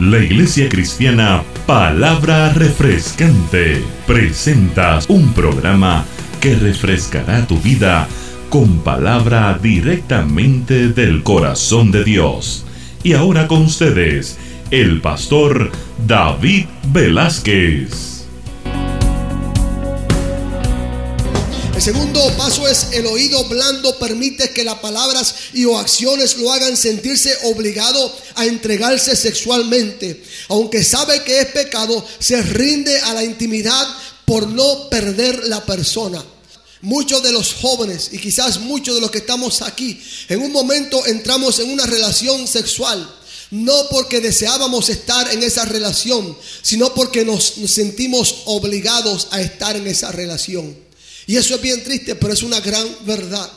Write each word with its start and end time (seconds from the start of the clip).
La 0.00 0.18
Iglesia 0.18 0.68
Cristiana 0.68 1.44
Palabra 1.66 2.52
Refrescante 2.52 3.80
presenta 4.08 4.98
un 5.06 5.32
programa 5.32 6.04
que 6.40 6.56
refrescará 6.56 7.46
tu 7.46 7.60
vida 7.60 8.08
con 8.48 8.80
palabra 8.80 9.56
directamente 9.62 10.88
del 10.88 11.22
corazón 11.22 11.92
de 11.92 12.02
Dios. 12.02 12.66
Y 13.04 13.12
ahora 13.12 13.46
con 13.46 13.62
ustedes, 13.62 14.36
el 14.72 15.00
pastor 15.00 15.70
David 16.04 16.66
Velázquez. 16.92 18.13
El 21.74 21.82
segundo 21.82 22.20
paso 22.36 22.68
es 22.68 22.92
el 22.92 23.04
oído 23.04 23.42
blando 23.46 23.98
permite 23.98 24.50
que 24.50 24.62
las 24.62 24.78
palabras 24.78 25.34
y 25.54 25.64
o 25.64 25.76
acciones 25.76 26.36
lo 26.36 26.52
hagan 26.52 26.76
sentirse 26.76 27.36
obligado 27.42 28.16
a 28.36 28.46
entregarse 28.46 29.16
sexualmente. 29.16 30.22
Aunque 30.48 30.84
sabe 30.84 31.24
que 31.24 31.40
es 31.40 31.46
pecado, 31.46 32.06
se 32.20 32.40
rinde 32.42 32.96
a 33.00 33.14
la 33.14 33.24
intimidad 33.24 33.88
por 34.24 34.46
no 34.46 34.88
perder 34.88 35.48
la 35.48 35.66
persona. 35.66 36.24
Muchos 36.80 37.24
de 37.24 37.32
los 37.32 37.54
jóvenes 37.54 38.10
y 38.12 38.18
quizás 38.18 38.60
muchos 38.60 38.94
de 38.94 39.00
los 39.00 39.10
que 39.10 39.18
estamos 39.18 39.60
aquí, 39.60 40.00
en 40.28 40.42
un 40.42 40.52
momento 40.52 41.04
entramos 41.06 41.58
en 41.58 41.70
una 41.70 41.86
relación 41.86 42.46
sexual. 42.46 43.12
No 43.50 43.88
porque 43.90 44.20
deseábamos 44.20 44.90
estar 44.90 45.32
en 45.32 45.42
esa 45.42 45.64
relación, 45.64 46.36
sino 46.62 46.94
porque 46.94 47.24
nos, 47.24 47.58
nos 47.58 47.72
sentimos 47.72 48.42
obligados 48.44 49.26
a 49.32 49.40
estar 49.40 49.74
en 49.76 49.88
esa 49.88 50.12
relación. 50.12 50.84
Y 51.26 51.36
eso 51.36 51.54
es 51.54 51.60
bien 51.60 51.82
triste, 51.82 52.14
pero 52.14 52.32
es 52.32 52.42
una 52.42 52.60
gran 52.60 52.86
verdad. 53.06 53.50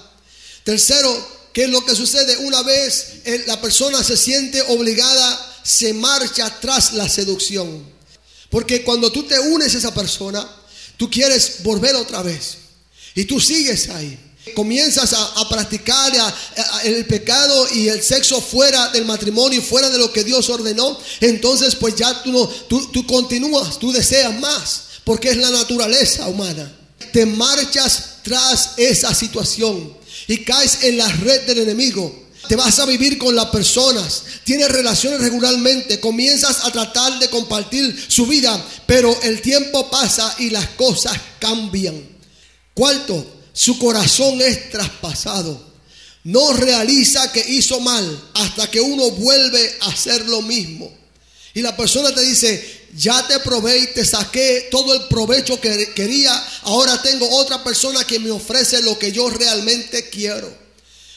Tercero, 0.64 1.28
¿qué 1.54 1.64
es 1.64 1.70
lo 1.70 1.86
que 1.86 1.96
sucede? 1.96 2.38
Una 2.38 2.62
vez 2.64 3.22
la 3.46 3.60
persona 3.60 4.04
se 4.04 4.16
siente 4.16 4.62
obligada, 4.64 5.56
se 5.64 5.94
marcha 5.94 6.60
tras 6.62 6.94
la 6.94 7.10
seducción. 7.10 7.84
Porque 8.50 8.84
cuando 8.84 9.12
tú 9.12 9.24
te 9.24 9.40
unes 9.40 9.76
a 9.76 9.78
esa 9.78 9.94
persona, 9.94 10.48
tú 10.96 11.09
quieres 11.09 11.64
volver 11.64 11.96
otra 11.96 12.22
vez. 12.22 12.58
Y 13.16 13.26
tú 13.26 13.40
sigues 13.40 13.90
ahí. 13.90 14.18
Comienzas 14.56 15.12
a, 15.12 15.50
practicar 15.50 16.14
el 16.86 17.06
pecado 17.06 17.68
y 17.74 17.90
el 17.90 18.02
sexo 18.02 18.40
fuera 18.40 18.88
del 18.90 19.04
matrimonio 19.04 19.59
y 19.59 19.62
fuera 19.62 19.90
de 19.90 19.98
lo 19.98 20.14
que 20.14 20.24
Dios 20.24 20.50
ordenó. 20.50 20.98
Entonces 21.20 21.76
pues 21.76 21.96
ya 21.96 22.24
tú, 22.24 22.31
no, 22.31 22.48
tú 22.70 23.06
continúas, 23.06 23.78
tú 23.78 23.92
deseas 23.92 24.40
más. 24.40 24.84
Porque 25.04 25.30
es 25.30 25.38
la 25.38 25.50
naturaleza 25.50 26.28
humana 26.28 26.72
te 27.12 27.26
marchas 27.26 28.17
tras 28.23 28.72
esa 28.78 29.14
situación 29.14 29.95
y 30.28 30.38
caes 30.44 30.84
en 30.84 30.98
la 30.98 31.08
red 31.08 31.42
del 31.44 31.59
enemigo. 31.59 32.28
Te 32.48 32.56
vas 32.56 32.80
a 32.80 32.86
vivir 32.86 33.17
con 33.17 33.36
las 33.36 33.48
personas, 33.48 34.23
tienes 34.45 34.70
relaciones 34.70 35.20
regularmente, 35.20 36.00
comienzas 36.00 36.64
a 36.64 36.72
tratar 36.72 37.20
de 37.20 37.30
compartir 37.30 38.06
su 38.08 38.25
vida, 38.25 38.66
pero 38.86 39.18
el 39.23 39.42
tiempo 39.42 39.90
pasa 39.90 40.34
y 40.40 40.50
las 40.50 40.68
cosas 40.70 41.20
cambian. 41.40 42.02
Cuarto, 42.73 43.25
su 43.52 43.78
corazón 43.80 44.42
es 44.42 44.70
traspasado. 44.70 45.66
No 46.23 46.53
realiza 46.53 47.31
que 47.31 47.44
hizo 47.50 47.80
mal 47.80 48.30
hasta 48.36 48.70
que 48.70 48.80
uno 48.80 49.12
vuelve 49.12 49.78
a 49.81 49.88
hacer 49.88 50.25
lo 50.28 50.42
mismo. 50.42 50.92
Y 51.53 51.62
la 51.62 51.75
persona 51.75 52.14
te 52.14 52.22
dice, 52.22 52.77
ya 52.96 53.28
te 53.28 53.40
probé 53.40 53.78
y 53.80 53.88
te 53.88 54.06
saqué 54.06 54.68
todo 54.72 54.94
el 54.94 55.08
provecho 55.08 55.60
que 55.60 55.94
quería. 55.94 56.34
Ahora 56.64 57.02
tengo 57.02 57.30
otra 57.30 57.64
persona 57.64 58.04
que 58.06 58.20
me 58.20 58.32
ofrece 58.32 58.82
lo 58.82 58.98
que 58.98 59.12
yo 59.12 59.30
realmente 59.30 60.10
quiero. 60.10 60.68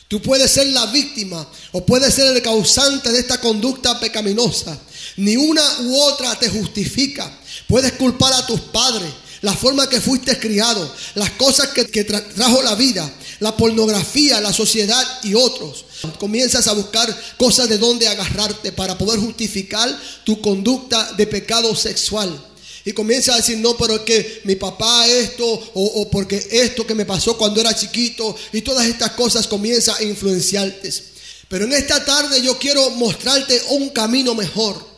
Tú 0.08 0.20
puedes 0.20 0.50
ser 0.50 0.66
la 0.68 0.86
víctima 0.86 1.46
o 1.70 1.86
puedes 1.86 2.14
ser 2.14 2.34
el 2.34 2.42
causante 2.42 3.12
de 3.12 3.20
esta 3.20 3.40
conducta 3.40 4.00
pecaminosa. 4.00 4.76
Ni 5.16 5.36
una 5.36 5.62
u 5.82 6.00
otra 6.00 6.36
te 6.36 6.48
justifica. 6.48 7.30
Puedes 7.68 7.92
culpar 7.92 8.32
a 8.32 8.44
tus 8.44 8.60
padres, 8.60 9.08
la 9.42 9.54
forma 9.54 9.88
que 9.88 10.00
fuiste 10.00 10.38
criado, 10.38 10.94
las 11.14 11.30
cosas 11.32 11.68
que, 11.68 12.04
trajo 12.04 12.62
la 12.62 12.74
vida, 12.74 13.10
la 13.40 13.56
pornografía, 13.56 14.40
la 14.40 14.52
sociedad 14.52 15.02
y 15.22 15.34
otros. 15.34 15.86
Comienzas 16.18 16.66
a 16.66 16.72
buscar 16.72 17.14
cosas 17.36 17.68
de 17.68 17.78
donde 17.78 18.08
agarrarte 18.08 18.72
para 18.72 18.96
poder 18.98 19.18
justificar 19.20 19.88
tu 20.24 20.40
conducta 20.40 21.12
de 21.12 21.26
pecado 21.26 21.74
sexual. 21.74 22.46
Y 22.84 22.92
comienzas 22.92 23.34
a 23.34 23.38
decir, 23.38 23.58
no, 23.58 23.76
pero 23.76 23.96
es 23.96 24.00
que 24.00 24.40
mi 24.44 24.56
papá 24.56 25.06
esto, 25.06 25.46
o, 25.46 25.84
o 25.84 26.10
porque 26.10 26.46
esto 26.50 26.86
que 26.86 26.94
me 26.94 27.04
pasó 27.04 27.36
cuando 27.36 27.60
era 27.60 27.74
chiquito, 27.74 28.34
y 28.52 28.62
todas 28.62 28.86
estas 28.86 29.10
cosas 29.12 29.46
comienzan 29.46 29.96
a 29.98 30.02
influenciarte. 30.02 30.90
Pero 31.48 31.64
en 31.64 31.72
esta 31.72 32.04
tarde 32.04 32.40
yo 32.42 32.58
quiero 32.58 32.90
mostrarte 32.90 33.60
un 33.70 33.90
camino 33.90 34.34
mejor. 34.34 34.88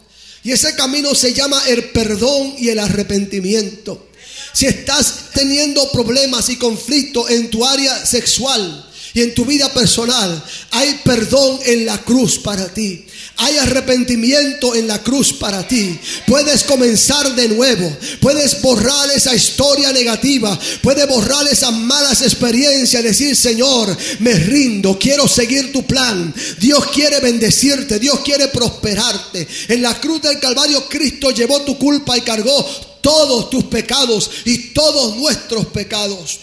Y 0.45 0.53
ese 0.53 0.75
camino 0.75 1.15
se 1.15 1.33
llama 1.33 1.61
el 1.69 1.91
perdón 1.91 2.55
y 2.59 2.69
el 2.69 2.79
arrepentimiento. 2.79 4.09
Si 4.53 4.67
estás 4.67 5.31
teniendo 5.33 5.91
problemas 5.93 6.49
y 6.51 6.57
conflictos 6.57 7.31
en 7.31 7.51
tu 7.51 7.65
área 7.65 8.05
sexual 8.05 8.87
y 9.15 9.23
en 9.23 9.35
tu 9.35 9.45
vida 9.45 9.73
personal, 9.73 10.43
hay 10.71 11.01
perdón 11.05 11.61
en 11.65 11.87
la 11.87 11.99
cruz 11.99 12.39
para 12.39 12.73
ti. 12.73 13.07
Hay 13.39 13.57
arrepentimiento 13.57 14.75
en 14.75 14.87
la 14.87 15.03
cruz 15.03 15.33
para 15.33 15.67
ti. 15.67 15.99
Puedes 16.27 16.65
comenzar 16.65 17.35
de 17.35 17.49
nuevo. 17.49 17.97
Puedes 18.21 18.61
borrar 18.61 19.11
esa 19.11 19.35
historia 19.35 19.91
negativa. 19.93 20.59
Puedes 20.83 21.09
borrar 21.09 21.49
esas 21.49 21.73
malas 21.73 22.23
experiencias. 22.23 23.03
Decir, 23.03 23.35
Señor, 23.35 23.97
me 24.21 24.35
rindo. 24.35 24.99
Quiero 24.99 25.27
seguir 25.27 25.73
tu 25.73 25.85
plan. 25.85 26.33
Dios 26.61 26.87
quiere 26.89 27.21
bendecirte. 27.21 27.99
Dios 27.99 28.21
quiere 28.21 28.49
prosperarte. 28.49 29.49
En 29.69 29.83
la 29.83 29.99
cruz 29.99 30.23
del 30.23 30.39
Calvario 30.39 30.87
Cristo 30.89 31.31
llevó 31.31 31.63
tu 31.63 31.79
culpa 31.79 32.17
y 32.17 32.21
cargó 32.21 32.92
todos 33.03 33.51
tus 33.51 33.65
pecados 33.65 34.31
y 34.45 34.73
todos 34.73 35.17
nuestros 35.17 35.67
pecados. 35.67 36.41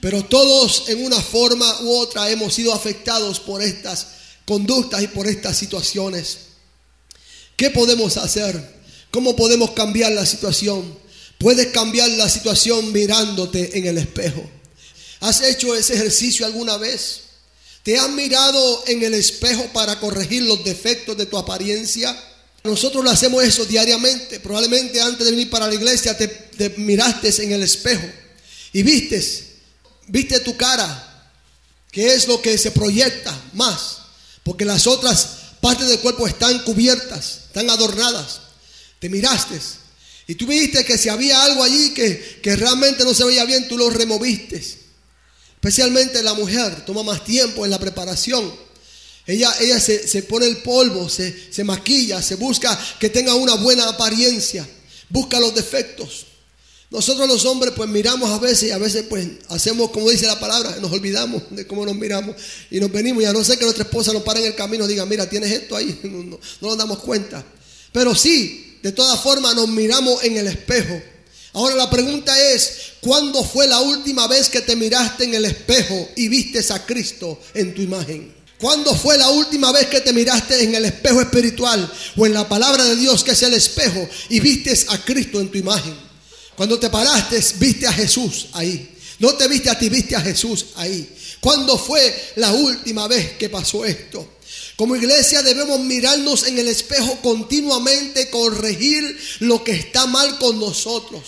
Pero 0.00 0.24
todos 0.24 0.88
en 0.88 1.04
una 1.04 1.20
forma 1.20 1.82
u 1.82 1.96
otra 1.96 2.30
hemos 2.30 2.54
sido 2.54 2.72
afectados 2.72 3.38
por 3.38 3.62
estas 3.62 4.06
conductas 4.44 5.02
y 5.02 5.08
por 5.08 5.26
estas 5.26 5.56
situaciones. 5.56 6.38
¿Qué 7.56 7.70
podemos 7.70 8.16
hacer? 8.16 8.78
¿Cómo 9.10 9.36
podemos 9.36 9.72
cambiar 9.72 10.12
la 10.12 10.24
situación? 10.24 10.96
Puedes 11.38 11.68
cambiar 11.68 12.08
la 12.10 12.28
situación 12.28 12.92
mirándote 12.92 13.78
en 13.78 13.86
el 13.86 13.98
espejo. 13.98 14.42
¿Has 15.20 15.42
hecho 15.42 15.74
ese 15.74 15.94
ejercicio 15.94 16.46
alguna 16.46 16.76
vez? 16.76 17.22
¿Te 17.82 17.98
has 17.98 18.10
mirado 18.10 18.84
en 18.86 19.02
el 19.02 19.14
espejo 19.14 19.64
para 19.72 19.98
corregir 19.98 20.42
los 20.42 20.62
defectos 20.64 21.16
de 21.16 21.26
tu 21.26 21.38
apariencia? 21.38 22.16
Nosotros 22.68 23.02
lo 23.02 23.10
hacemos 23.10 23.42
eso 23.42 23.64
diariamente. 23.64 24.40
Probablemente 24.40 25.00
antes 25.00 25.24
de 25.24 25.32
venir 25.32 25.50
para 25.50 25.66
la 25.66 25.74
iglesia 25.74 26.16
te, 26.16 26.74
miraste 26.76 27.42
en 27.42 27.52
el 27.52 27.62
espejo 27.62 28.06
y 28.72 28.82
vistes, 28.82 29.44
viste 30.06 30.40
tu 30.40 30.56
cara, 30.56 31.30
que 31.90 32.14
es 32.14 32.28
lo 32.28 32.42
que 32.42 32.58
se 32.58 32.70
proyecta 32.70 33.34
más, 33.54 33.98
porque 34.42 34.64
las 34.64 34.86
otras 34.86 35.28
partes 35.60 35.88
del 35.88 36.00
cuerpo 36.00 36.26
están 36.26 36.62
cubiertas, 36.64 37.40
están 37.46 37.70
adornadas. 37.70 38.40
Te 38.98 39.08
miraste 39.08 39.58
y 40.26 40.34
tú 40.34 40.46
viste 40.46 40.84
que 40.84 40.98
si 40.98 41.08
había 41.08 41.42
algo 41.42 41.64
allí 41.64 41.94
que, 41.94 42.40
que 42.42 42.54
realmente 42.54 43.02
no 43.02 43.14
se 43.14 43.24
veía 43.24 43.46
bien, 43.46 43.66
tú 43.66 43.78
lo 43.78 43.88
removiste. 43.88 44.56
Especialmente 45.54 46.22
la 46.22 46.34
mujer, 46.34 46.84
toma 46.84 47.02
más 47.02 47.24
tiempo 47.24 47.64
en 47.64 47.70
la 47.70 47.78
preparación. 47.78 48.67
Ella, 49.28 49.54
ella 49.60 49.78
se, 49.78 50.22
pone 50.22 50.46
el 50.46 50.56
polvo, 50.62 51.06
se, 51.06 51.52
se 51.52 51.62
maquilla, 51.62 52.22
se 52.22 52.36
busca 52.36 52.80
que 52.98 53.10
tenga 53.10 53.34
una 53.34 53.56
buena 53.56 53.86
apariencia, 53.86 54.66
busca 55.10 55.38
los 55.38 55.54
defectos. 55.54 56.24
Nosotros 56.90 57.28
los 57.28 57.44
hombres 57.44 57.74
pues 57.76 57.90
miramos 57.90 58.30
a 58.30 58.38
veces 58.38 58.70
y 58.70 58.72
a 58.72 58.78
veces 58.78 59.04
pues 59.06 59.28
hacemos 59.48 59.90
como 59.90 60.08
dice 60.08 60.24
la 60.24 60.40
palabra, 60.40 60.78
nos 60.80 60.90
olvidamos 60.90 61.42
de 61.50 61.66
cómo 61.66 61.84
nos 61.84 61.94
miramos 61.94 62.36
y 62.70 62.80
nos 62.80 62.90
venimos 62.90 63.22
y 63.22 63.26
a 63.26 63.34
no 63.34 63.44
ser 63.44 63.58
que 63.58 63.64
nuestra 63.64 63.84
esposa 63.84 64.14
nos 64.14 64.22
pare 64.22 64.40
en 64.40 64.46
el 64.46 64.54
camino 64.54 64.86
y 64.86 64.88
diga, 64.88 65.04
mira, 65.04 65.28
tienes 65.28 65.52
esto 65.52 65.76
ahí, 65.76 66.00
no, 66.04 66.22
no, 66.22 66.40
no 66.62 66.68
nos 66.68 66.78
damos 66.78 67.00
cuenta. 67.00 67.44
Pero 67.92 68.14
sí, 68.14 68.78
de 68.82 68.92
todas 68.92 69.20
formas 69.20 69.54
nos 69.54 69.68
miramos 69.68 70.24
en 70.24 70.38
el 70.38 70.46
espejo. 70.46 70.98
Ahora 71.52 71.74
la 71.74 71.90
pregunta 71.90 72.34
es, 72.50 72.92
¿cuándo 73.02 73.44
fue 73.44 73.66
la 73.66 73.80
última 73.80 74.26
vez 74.26 74.48
que 74.48 74.62
te 74.62 74.74
miraste 74.74 75.24
en 75.24 75.34
el 75.34 75.44
espejo 75.44 76.08
y 76.16 76.28
vistes 76.28 76.70
a 76.70 76.86
Cristo 76.86 77.38
en 77.52 77.74
tu 77.74 77.82
imagen? 77.82 78.37
¿Cuándo 78.60 78.94
fue 78.94 79.16
la 79.16 79.30
última 79.30 79.70
vez 79.70 79.86
que 79.86 80.00
te 80.00 80.12
miraste 80.12 80.64
en 80.64 80.74
el 80.74 80.84
espejo 80.84 81.20
espiritual 81.20 81.92
o 82.16 82.26
en 82.26 82.34
la 82.34 82.48
palabra 82.48 82.84
de 82.84 82.96
Dios 82.96 83.22
que 83.22 83.30
es 83.30 83.42
el 83.42 83.54
espejo 83.54 84.08
y 84.30 84.40
vistes 84.40 84.86
a 84.88 85.04
Cristo 85.04 85.40
en 85.40 85.48
tu 85.48 85.58
imagen? 85.58 85.94
Cuando 86.56 86.78
te 86.78 86.90
paraste, 86.90 87.40
viste 87.60 87.86
a 87.86 87.92
Jesús 87.92 88.48
ahí. 88.52 88.96
No 89.20 89.34
te 89.34 89.46
viste 89.46 89.70
a 89.70 89.78
ti, 89.78 89.88
viste 89.88 90.16
a 90.16 90.20
Jesús 90.20 90.66
ahí. 90.74 91.08
¿Cuándo 91.40 91.78
fue 91.78 92.32
la 92.36 92.52
última 92.52 93.06
vez 93.06 93.32
que 93.38 93.48
pasó 93.48 93.84
esto? 93.84 94.38
Como 94.74 94.96
iglesia 94.96 95.42
debemos 95.42 95.78
mirarnos 95.80 96.46
en 96.46 96.58
el 96.58 96.66
espejo 96.66 97.18
continuamente, 97.22 98.28
corregir 98.30 99.18
lo 99.40 99.62
que 99.62 99.72
está 99.72 100.06
mal 100.06 100.38
con 100.38 100.58
nosotros. 100.58 101.22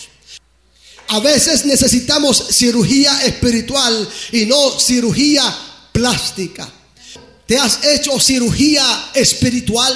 A 1.07 1.19
veces 1.19 1.65
necesitamos 1.65 2.47
cirugía 2.51 3.23
espiritual 3.23 4.09
y 4.33 4.45
no 4.45 4.79
cirugía 4.79 5.43
plástica. 5.91 6.71
¿Te 7.51 7.57
has 7.57 7.79
hecho 7.83 8.17
cirugía 8.17 9.09
espiritual? 9.13 9.93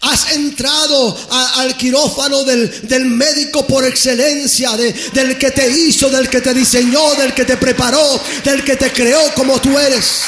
Has 0.00 0.32
entrado 0.32 1.14
al 1.56 1.76
quirófano 1.76 2.44
del, 2.44 3.04
médico 3.04 3.66
por 3.66 3.84
excelencia, 3.84 4.74
del 4.74 5.36
que 5.36 5.50
te 5.50 5.68
hizo, 5.68 6.08
del 6.08 6.30
que 6.30 6.40
te 6.40 6.54
diseñó, 6.54 7.14
del 7.16 7.34
que 7.34 7.44
te 7.44 7.58
preparó, 7.58 8.18
del 8.42 8.64
que 8.64 8.76
te 8.76 8.90
creó 8.90 9.20
como 9.34 9.60
tú 9.60 9.78
eres. 9.78 10.22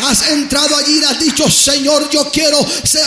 Has 0.00 0.28
entrado 0.28 0.76
allí 0.76 1.00
y 1.00 1.04
has 1.04 1.18
dicho, 1.18 1.50
Señor, 1.50 2.10
yo 2.10 2.30
quiero, 2.30 2.58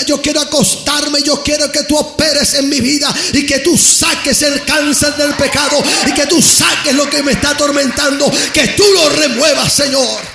yo 0.07 0.19
quiero 0.19 0.41
acostarme, 0.41 1.21
yo 1.21 1.43
quiero 1.43 1.71
que 1.71 1.83
tú 1.83 1.95
operes 1.95 2.55
en 2.55 2.67
mi 2.67 2.81
vida 2.81 3.13
y 3.33 3.45
que 3.45 3.59
tú 3.59 3.77
saques 3.77 4.41
el 4.41 4.65
cáncer 4.65 5.15
del 5.17 5.35
pecado 5.35 5.83
y 6.07 6.13
que 6.13 6.25
tú 6.25 6.41
saques 6.41 6.95
lo 6.95 7.07
que 7.11 7.21
me 7.21 7.33
está 7.33 7.51
atormentando, 7.51 8.27
que 8.51 8.69
tú 8.69 8.85
lo 8.91 9.09
remuevas, 9.09 9.71
Señor. 9.71 10.34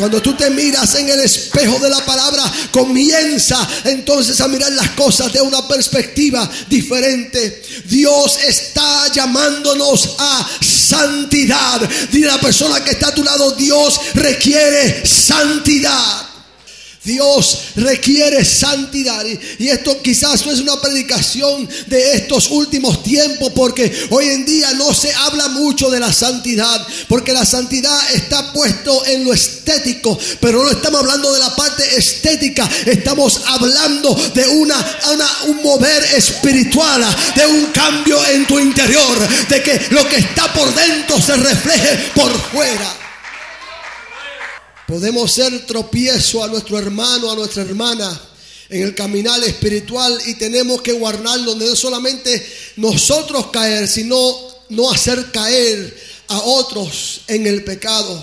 Cuando 0.00 0.22
tú 0.22 0.32
te 0.32 0.48
miras 0.48 0.94
en 0.94 1.10
el 1.10 1.20
espejo 1.20 1.78
de 1.78 1.90
la 1.90 2.02
palabra, 2.06 2.42
comienza 2.70 3.68
entonces 3.84 4.40
a 4.40 4.48
mirar 4.48 4.72
las 4.72 4.92
cosas 4.92 5.30
de 5.30 5.42
una 5.42 5.68
perspectiva 5.68 6.50
diferente. 6.70 7.62
Dios 7.84 8.38
está 8.48 9.12
llamándonos 9.12 10.16
a 10.18 10.48
santidad. 10.62 11.86
Dile 12.10 12.30
a 12.30 12.36
la 12.36 12.40
persona 12.40 12.82
que 12.82 12.92
está 12.92 13.08
a 13.08 13.14
tu 13.14 13.22
lado, 13.22 13.50
Dios 13.50 14.00
requiere 14.14 15.04
santidad. 15.04 16.29
Dios 17.02 17.58
requiere 17.76 18.44
santidad. 18.44 19.24
Y, 19.58 19.68
esto 19.68 20.02
quizás 20.02 20.44
no 20.44 20.52
es 20.52 20.60
una 20.60 20.78
predicación 20.80 21.68
de 21.86 22.12
estos 22.14 22.50
últimos 22.50 23.02
tiempos, 23.02 23.52
porque 23.54 23.90
hoy 24.10 24.26
en 24.26 24.44
día 24.44 24.72
no 24.74 24.92
se 24.92 25.12
habla 25.14 25.48
mucho 25.48 25.88
de 25.90 25.98
la 25.98 26.12
santidad, 26.12 26.86
porque 27.08 27.32
la 27.32 27.46
santidad 27.46 27.98
está 28.12 28.52
puesto 28.52 29.06
en 29.06 29.24
lo 29.24 29.32
estético, 29.32 30.18
pero 30.40 30.62
no 30.62 30.70
estamos 30.70 31.00
hablando 31.00 31.32
de 31.32 31.38
la 31.38 31.56
parte 31.56 31.84
estética, 31.96 32.68
estamos 32.84 33.40
hablando 33.46 34.14
de 34.34 34.46
una, 34.48 34.76
un 35.46 35.62
mover 35.62 36.04
espiritual, 36.16 37.02
de 37.34 37.46
un 37.46 37.66
cambio 37.66 38.18
en 38.26 38.46
tu 38.46 38.58
interior, 38.58 39.18
de 39.48 39.62
que 39.62 39.80
lo 39.90 40.06
que 40.06 40.16
está 40.16 40.52
por 40.52 40.74
dentro 40.74 41.20
se 41.20 41.36
refleje 41.36 42.10
por 42.14 42.30
fuera. 42.50 43.09
Podemos 44.90 45.30
ser 45.30 45.66
tropiezo 45.66 46.42
a 46.42 46.48
nuestro 46.48 46.76
hermano, 46.76 47.30
a 47.30 47.36
nuestra 47.36 47.62
hermana 47.62 48.20
en 48.68 48.82
el 48.82 48.92
caminar 48.92 49.40
espiritual 49.44 50.20
y 50.26 50.34
tenemos 50.34 50.82
que 50.82 50.94
guardarnos 50.94 51.56
no 51.56 51.76
solamente 51.76 52.44
nosotros 52.74 53.52
caer, 53.52 53.86
sino 53.86 54.36
no 54.70 54.90
hacer 54.90 55.30
caer 55.30 55.96
a 56.26 56.40
otros 56.40 57.20
en 57.28 57.46
el 57.46 57.62
pecado. 57.62 58.20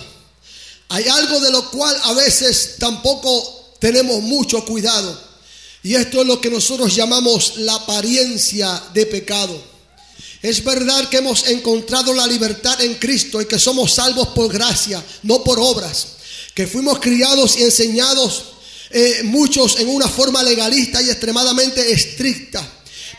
Hay 0.90 1.08
algo 1.08 1.40
de 1.40 1.50
lo 1.52 1.70
cual 1.70 1.96
a 2.02 2.12
veces 2.12 2.74
tampoco 2.78 3.72
tenemos 3.78 4.20
mucho 4.20 4.62
cuidado. 4.66 5.18
Y 5.82 5.94
esto 5.94 6.20
es 6.20 6.26
lo 6.26 6.38
que 6.38 6.50
nosotros 6.50 6.94
llamamos 6.94 7.56
la 7.56 7.76
apariencia 7.76 8.82
de 8.92 9.06
pecado. 9.06 9.58
Es 10.42 10.62
verdad 10.62 11.08
que 11.08 11.16
hemos 11.16 11.46
encontrado 11.46 12.12
la 12.12 12.26
libertad 12.26 12.78
en 12.82 12.96
Cristo 12.96 13.40
y 13.40 13.46
que 13.46 13.58
somos 13.58 13.94
salvos 13.94 14.28
por 14.28 14.52
gracia, 14.52 15.02
no 15.22 15.42
por 15.42 15.58
obras 15.58 16.17
que 16.58 16.66
fuimos 16.66 16.98
criados 16.98 17.56
y 17.56 17.62
enseñados 17.62 18.46
eh, 18.90 19.20
muchos 19.22 19.78
en 19.78 19.86
una 19.86 20.08
forma 20.08 20.42
legalista 20.42 21.00
y 21.00 21.08
extremadamente 21.08 21.92
estricta. 21.92 22.68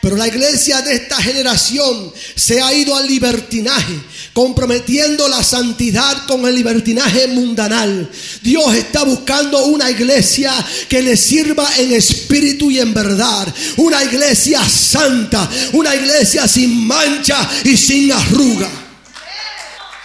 Pero 0.01 0.17
la 0.17 0.27
iglesia 0.27 0.81
de 0.81 0.95
esta 0.95 1.15
generación 1.21 2.11
se 2.35 2.61
ha 2.61 2.73
ido 2.73 2.97
al 2.97 3.07
libertinaje, 3.07 3.97
comprometiendo 4.33 5.29
la 5.29 5.41
santidad 5.41 6.27
con 6.27 6.45
el 6.47 6.53
libertinaje 6.53 7.27
mundanal. 7.27 8.11
Dios 8.41 8.75
está 8.75 9.03
buscando 9.03 9.67
una 9.67 9.89
iglesia 9.89 10.53
que 10.89 11.01
le 11.01 11.15
sirva 11.15 11.77
en 11.77 11.93
espíritu 11.93 12.69
y 12.69 12.79
en 12.79 12.93
verdad. 12.93 13.47
Una 13.77 14.03
iglesia 14.03 14.67
santa, 14.67 15.49
una 15.71 15.95
iglesia 15.95 16.45
sin 16.45 16.85
mancha 16.85 17.49
y 17.63 17.77
sin 17.77 18.11
arruga. 18.11 18.69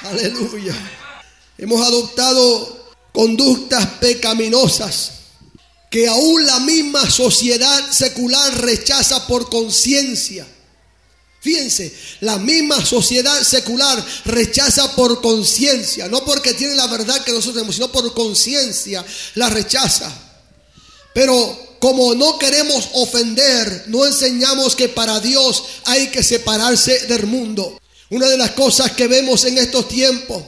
Aleluya. 0.04 0.76
Hemos 1.58 1.84
adoptado 1.84 2.73
conductas 3.14 3.86
pecaminosas 4.00 5.12
que 5.88 6.08
aún 6.08 6.44
la 6.44 6.58
misma 6.58 7.08
sociedad 7.08 7.92
secular 7.92 8.60
rechaza 8.60 9.28
por 9.28 9.48
conciencia. 9.48 10.44
Fíjense, 11.40 11.94
la 12.22 12.38
misma 12.38 12.84
sociedad 12.84 13.40
secular 13.44 14.04
rechaza 14.24 14.96
por 14.96 15.22
conciencia, 15.22 16.08
no 16.08 16.24
porque 16.24 16.54
tiene 16.54 16.74
la 16.74 16.88
verdad 16.88 17.22
que 17.22 17.30
nosotros 17.30 17.54
tenemos, 17.54 17.76
sino 17.76 17.92
por 17.92 18.12
conciencia 18.12 19.04
la 19.36 19.48
rechaza. 19.48 20.12
Pero 21.14 21.76
como 21.78 22.16
no 22.16 22.36
queremos 22.36 22.88
ofender, 22.94 23.84
no 23.86 24.04
enseñamos 24.04 24.74
que 24.74 24.88
para 24.88 25.20
Dios 25.20 25.62
hay 25.84 26.08
que 26.08 26.24
separarse 26.24 27.06
del 27.06 27.26
mundo. 27.26 27.80
Una 28.10 28.26
de 28.26 28.38
las 28.38 28.50
cosas 28.50 28.90
que 28.92 29.06
vemos 29.06 29.44
en 29.44 29.58
estos 29.58 29.86
tiempos 29.86 30.42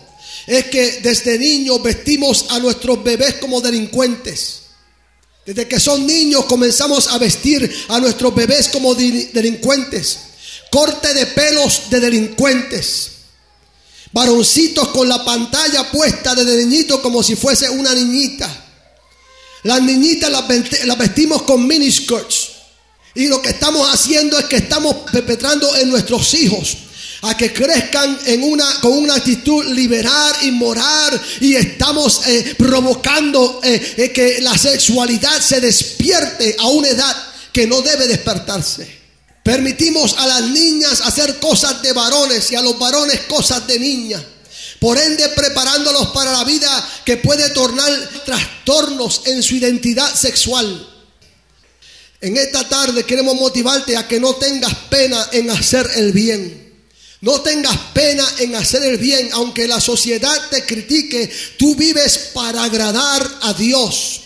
es 0.47 0.67
que 0.67 1.01
desde 1.03 1.39
niños 1.39 1.83
vestimos 1.83 2.47
a 2.51 2.61
nuestros 2.61 3.03
bebés 3.03 3.35
como 3.35 3.61
delincuentes. 3.61 4.61
Desde 5.45 5.67
que 5.67 5.81
son 5.81 6.07
niños 6.07 6.45
comenzamos 6.47 7.09
a 7.09 7.19
vestir 7.19 7.71
a 7.89 8.01
nuestros 8.01 8.35
bebés 8.35 8.69
como 8.69 8.95
delincuentes. 8.95 10.19
Corte 10.71 11.15
de 11.15 11.27
pelos 11.27 11.91
de 11.91 12.01
delincuentes. 12.01 13.11
Varoncitos 14.13 14.89
con 14.89 15.09
la 15.09 15.25
pantalla 15.25 15.91
puesta 15.91 16.35
de 16.35 16.65
niñito 16.65 17.03
como 17.03 17.23
si 17.23 17.35
fuese 17.35 17.69
una 17.69 17.95
niñita. 17.95 18.65
Las 19.65 19.83
niñitas 19.83 20.31
las 20.31 20.99
vestimos 20.99 21.43
con 21.43 21.67
miniskirts. 21.67 22.53
Y 23.15 23.27
lo 23.27 23.43
que 23.43 23.51
estamos 23.51 23.89
haciendo 23.93 24.39
es 24.39 24.45
que 24.45 24.57
estamos 24.57 24.95
perpetrando 25.11 25.75
en 25.77 25.89
nuestros 25.89 26.35
hijos 26.35 26.77
a 27.29 27.37
que 27.37 27.53
crezcan 27.53 28.19
en 28.27 28.43
una, 28.45 28.81
con 28.81 28.93
una 28.93 29.17
actitud 29.17 29.65
liberal 29.75 30.35
y 30.43 30.51
moral 30.53 31.21
y 31.41 31.55
estamos 31.57 32.27
eh, 32.27 32.55
provocando 32.57 33.61
eh, 33.63 33.95
eh, 33.97 34.13
que 34.13 34.41
la 34.41 34.57
sexualidad 34.57 35.41
se 35.41 35.61
despierte 35.61 36.57
a 36.59 36.69
una 36.69 36.89
edad 36.89 37.17
que 37.53 37.67
no 37.67 37.83
debe 37.83 38.07
despertarse. 38.07 38.97
Permitimos 39.43 40.15
a 40.19 40.27
las 40.27 40.43
niñas 40.43 41.01
hacer 41.03 41.39
cosas 41.39 41.83
de 41.83 41.93
varones 41.93 42.51
y 42.53 42.57
a 42.57 42.63
los 42.63 42.79
varones 42.79 43.21
cosas 43.29 43.67
de 43.67 43.79
niñas. 43.79 44.23
Por 44.81 44.99
ende, 44.99 45.29
preparándolos 45.31 46.09
para 46.09 46.33
la 46.33 46.45
vida 46.45 46.89
que 47.05 47.17
puede 47.17 47.49
tornar 47.51 47.91
trastornos 48.25 49.23
en 49.27 49.43
su 49.43 49.57
identidad 49.57 50.15
sexual. 50.15 50.87
En 52.21 52.37
esta 52.37 52.69
tarde 52.69 53.05
queremos 53.05 53.35
motivarte 53.37 53.97
a 53.97 54.07
que 54.07 54.21
no 54.21 54.35
tengas 54.35 54.75
pena 54.91 55.29
en 55.33 55.51
hacer 55.51 55.89
el 55.97 56.13
bien. 56.13 56.66
No 57.21 57.41
tengas 57.41 57.77
pena 57.95 58.27
en 58.39 58.55
hacer 58.55 58.83
el 58.83 58.99
bien, 58.99 59.31
aunque 59.33 59.67
la 59.67 59.81
sociedad 59.81 60.51
te 60.51 60.65
critique, 60.65 61.31
tú 61.59 61.75
vives 61.75 62.31
para 62.35 62.65
agradar 62.65 63.39
a 63.43 63.55
Dios. 63.55 64.21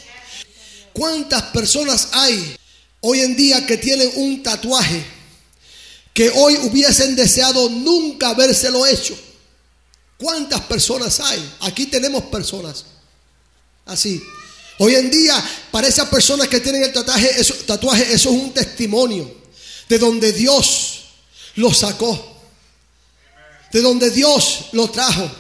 ¿Cuántas 0.92 1.42
personas 1.44 2.08
hay 2.12 2.56
hoy 3.00 3.20
en 3.20 3.36
día 3.36 3.64
que 3.64 3.76
tienen 3.76 4.10
un 4.16 4.42
tatuaje 4.42 5.04
que 6.12 6.30
hoy 6.30 6.56
hubiesen 6.62 7.14
deseado 7.14 7.70
nunca 7.70 8.30
habérselo 8.30 8.84
hecho? 8.86 9.16
¿Cuántas 10.18 10.60
personas 10.62 11.20
hay? 11.20 11.54
Aquí 11.60 11.86
tenemos 11.86 12.24
personas 12.24 12.84
así. 13.86 14.20
Hoy 14.78 14.96
en 14.96 15.10
día, 15.10 15.42
para 15.70 15.86
esas 15.86 16.08
personas 16.08 16.48
que 16.48 16.58
tienen 16.58 16.82
el 16.82 16.92
tatuaje, 16.92 17.40
eso, 17.40 17.54
tatuaje, 17.66 18.12
eso 18.12 18.30
es 18.30 18.36
un 18.36 18.52
testimonio 18.52 19.32
de 19.88 19.98
donde 19.98 20.32
Dios 20.32 21.02
los 21.54 21.78
sacó 21.78 22.29
de 23.72 23.82
donde 23.82 24.10
Dios 24.10 24.66
lo 24.72 24.88
trajo. 24.90 25.30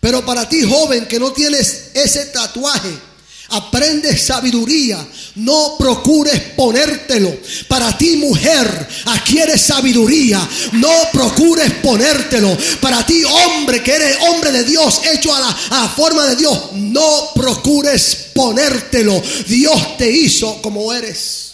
Pero 0.00 0.24
para 0.26 0.48
ti 0.48 0.62
joven 0.62 1.06
que 1.06 1.20
no 1.20 1.32
tienes 1.32 1.90
ese 1.94 2.26
tatuaje, 2.26 2.90
aprende 3.50 4.16
sabiduría, 4.18 4.98
no 5.36 5.76
procures 5.78 6.40
ponértelo. 6.56 7.32
Para 7.68 7.96
ti 7.96 8.16
mujer, 8.16 8.88
adquiere 9.06 9.56
sabiduría, 9.56 10.46
no 10.72 10.92
procures 11.12 11.72
ponértelo. 11.74 12.56
Para 12.80 13.06
ti 13.06 13.22
hombre 13.24 13.82
que 13.82 13.92
eres 13.92 14.16
hombre 14.28 14.50
de 14.50 14.64
Dios, 14.64 15.02
hecho 15.12 15.34
a 15.34 15.40
la, 15.40 15.48
a 15.70 15.82
la 15.82 15.88
forma 15.88 16.26
de 16.26 16.36
Dios, 16.36 16.72
no 16.72 17.30
procures 17.34 18.16
ponértelo. 18.34 19.22
Dios 19.46 19.96
te 19.96 20.10
hizo 20.10 20.60
como 20.62 20.92
eres. 20.92 21.51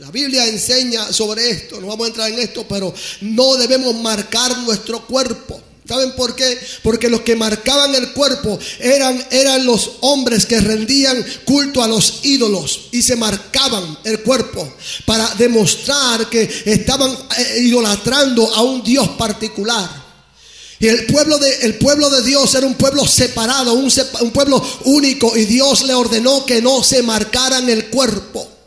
La 0.00 0.10
Biblia 0.10 0.46
enseña 0.46 1.12
sobre 1.12 1.50
esto, 1.50 1.78
no 1.78 1.88
vamos 1.88 2.06
a 2.06 2.08
entrar 2.08 2.30
en 2.30 2.38
esto, 2.38 2.64
pero 2.66 2.94
no 3.20 3.56
debemos 3.56 3.94
marcar 3.96 4.56
nuestro 4.60 5.06
cuerpo. 5.06 5.60
¿Saben 5.86 6.12
por 6.12 6.34
qué? 6.34 6.58
Porque 6.82 7.10
los 7.10 7.20
que 7.20 7.36
marcaban 7.36 7.94
el 7.94 8.14
cuerpo 8.14 8.58
eran, 8.78 9.22
eran 9.30 9.66
los 9.66 9.90
hombres 10.00 10.46
que 10.46 10.58
rendían 10.58 11.22
culto 11.44 11.82
a 11.82 11.86
los 11.86 12.20
ídolos 12.22 12.88
y 12.92 13.02
se 13.02 13.14
marcaban 13.14 13.98
el 14.04 14.20
cuerpo 14.20 14.72
para 15.04 15.34
demostrar 15.34 16.30
que 16.30 16.48
estaban 16.64 17.10
eh, 17.36 17.58
idolatrando 17.60 18.54
a 18.54 18.62
un 18.62 18.82
Dios 18.82 19.06
particular. 19.18 19.86
Y 20.78 20.88
el 20.88 21.04
pueblo, 21.04 21.36
de, 21.36 21.56
el 21.56 21.76
pueblo 21.76 22.08
de 22.08 22.22
Dios 22.22 22.54
era 22.54 22.66
un 22.66 22.76
pueblo 22.76 23.06
separado, 23.06 23.74
un, 23.74 23.92
un 24.22 24.30
pueblo 24.30 24.66
único 24.84 25.36
y 25.36 25.44
Dios 25.44 25.82
le 25.82 25.92
ordenó 25.92 26.46
que 26.46 26.62
no 26.62 26.82
se 26.82 27.02
marcaran 27.02 27.68
el 27.68 27.90
cuerpo. 27.90 28.59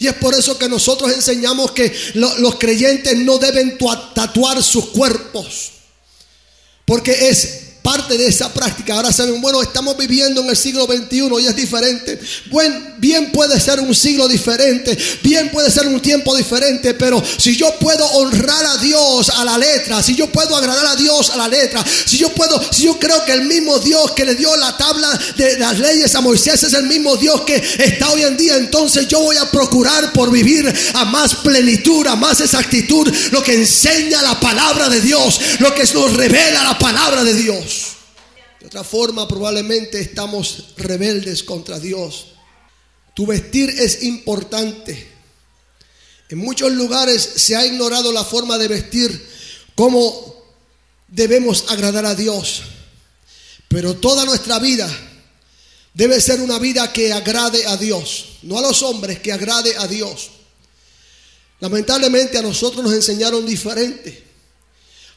Y 0.00 0.06
es 0.08 0.14
por 0.14 0.34
eso 0.34 0.58
que 0.58 0.66
nosotros 0.66 1.12
enseñamos 1.12 1.72
que 1.72 1.94
los 2.14 2.56
creyentes 2.56 3.16
no 3.18 3.36
deben 3.36 3.78
tatuar 4.14 4.62
sus 4.62 4.86
cuerpos. 4.86 5.72
Porque 6.86 7.28
es 7.28 7.69
parte 7.82 8.16
de 8.16 8.26
esa 8.26 8.52
práctica. 8.52 8.94
Ahora 8.94 9.12
saben, 9.12 9.40
bueno, 9.40 9.62
estamos 9.62 9.96
viviendo 9.96 10.40
en 10.42 10.50
el 10.50 10.56
siglo 10.56 10.86
XXI 10.86 11.28
y 11.40 11.46
es 11.46 11.56
diferente. 11.56 12.20
Bien 12.98 13.32
puede 13.32 13.58
ser 13.58 13.80
un 13.80 13.94
siglo 13.94 14.28
diferente, 14.28 14.96
bien 15.22 15.50
puede 15.50 15.70
ser 15.70 15.88
un 15.88 16.00
tiempo 16.00 16.36
diferente, 16.36 16.92
pero 16.94 17.22
si 17.38 17.56
yo 17.56 17.74
puedo 17.78 18.04
honrar 18.04 18.64
a 18.66 18.76
Dios 18.78 19.30
a 19.30 19.44
la 19.44 19.56
letra, 19.56 20.02
si 20.02 20.14
yo 20.14 20.30
puedo 20.30 20.54
agradar 20.54 20.86
a 20.86 20.96
Dios 20.96 21.30
a 21.30 21.36
la 21.36 21.48
letra, 21.48 21.82
si 22.04 22.18
yo 22.18 22.28
puedo, 22.30 22.60
si 22.70 22.84
yo 22.84 22.98
creo 22.98 23.24
que 23.24 23.32
el 23.32 23.44
mismo 23.44 23.78
Dios 23.78 24.12
que 24.12 24.26
le 24.26 24.34
dio 24.34 24.54
la 24.56 24.76
tabla 24.76 25.08
de 25.36 25.58
las 25.58 25.78
leyes 25.78 26.14
a 26.14 26.20
Moisés 26.20 26.62
es 26.62 26.74
el 26.74 26.84
mismo 26.84 27.16
Dios 27.16 27.40
que 27.42 27.56
está 27.56 28.10
hoy 28.10 28.22
en 28.22 28.36
día, 28.36 28.56
entonces 28.56 29.08
yo 29.08 29.20
voy 29.20 29.36
a 29.36 29.50
procurar 29.50 30.12
por 30.12 30.30
vivir 30.30 30.70
a 30.94 31.04
más 31.06 31.36
plenitud, 31.36 32.06
a 32.06 32.16
más 32.16 32.40
exactitud, 32.40 33.10
lo 33.30 33.42
que 33.42 33.54
enseña 33.54 34.20
la 34.20 34.38
palabra 34.38 34.90
de 34.90 35.00
Dios, 35.00 35.40
lo 35.58 35.74
que 35.74 35.84
nos 35.94 36.12
revela 36.14 36.64
la 36.64 36.78
palabra 36.78 37.24
de 37.24 37.34
Dios. 37.34 37.69
Otra 38.70 38.84
forma, 38.84 39.26
probablemente 39.26 39.98
estamos 39.98 40.66
rebeldes 40.76 41.42
contra 41.42 41.80
Dios. 41.80 42.26
Tu 43.14 43.26
vestir 43.26 43.68
es 43.68 44.04
importante. 44.04 45.08
En 46.28 46.38
muchos 46.38 46.70
lugares 46.70 47.20
se 47.20 47.56
ha 47.56 47.66
ignorado 47.66 48.12
la 48.12 48.24
forma 48.24 48.58
de 48.58 48.68
vestir, 48.68 49.28
cómo 49.74 50.44
debemos 51.08 51.64
agradar 51.66 52.06
a 52.06 52.14
Dios. 52.14 52.62
Pero 53.66 53.96
toda 53.96 54.24
nuestra 54.24 54.60
vida 54.60 54.88
debe 55.92 56.20
ser 56.20 56.40
una 56.40 56.60
vida 56.60 56.92
que 56.92 57.12
agrade 57.12 57.66
a 57.66 57.76
Dios, 57.76 58.38
no 58.42 58.56
a 58.56 58.62
los 58.62 58.84
hombres, 58.84 59.18
que 59.18 59.32
agrade 59.32 59.74
a 59.78 59.88
Dios. 59.88 60.30
Lamentablemente 61.58 62.38
a 62.38 62.42
nosotros 62.42 62.84
nos 62.84 62.94
enseñaron 62.94 63.44
diferente. 63.44 64.29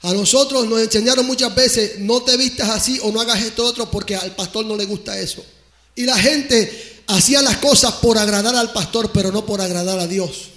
A 0.03 0.13
nosotros 0.13 0.67
nos 0.67 0.81
enseñaron 0.81 1.25
muchas 1.25 1.55
veces, 1.55 2.00
no 2.00 2.22
te 2.24 2.36
vistas 2.36 2.69
así 2.69 3.00
o 3.03 3.12
no 3.12 3.22
hagas 3.22 3.41
esto 3.41 3.63
otro 3.63 3.89
porque 3.89 4.17
al 4.17 4.36
pastor 4.36 4.65
no 4.65 4.75
le 4.75 4.86
gusta 4.86 5.17
eso. 5.17 5.43
Y 5.95 6.03
la 6.03 6.17
gente 6.17 7.03
hacía 7.07 7.41
las 7.41 7.57
cosas 7.57 7.93
por 7.93 8.17
agradar 8.17 8.53
al 8.53 8.74
pastor, 8.74 9.12
pero 9.13 9.31
no 9.31 9.45
por 9.45 9.62
agradar 9.62 10.00
a 10.00 10.07
Dios. 10.07 10.50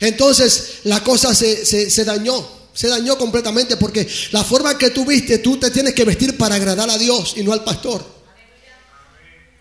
Entonces 0.00 0.80
la 0.84 1.02
cosa 1.02 1.34
se, 1.34 1.64
se 1.64 2.04
dañó, 2.04 2.46
se 2.74 2.88
dañó 2.88 3.16
completamente 3.16 3.78
porque 3.78 4.06
la 4.32 4.44
forma 4.44 4.76
que 4.76 4.90
tú 4.90 5.06
viste, 5.06 5.38
tú 5.38 5.58
te 5.58 5.70
tienes 5.70 5.94
que 5.94 6.04
vestir 6.04 6.36
para 6.36 6.56
agradar 6.56 6.90
a 6.90 6.98
Dios 6.98 7.34
y 7.36 7.42
no 7.42 7.54
al 7.54 7.64
pastor. 7.64 8.04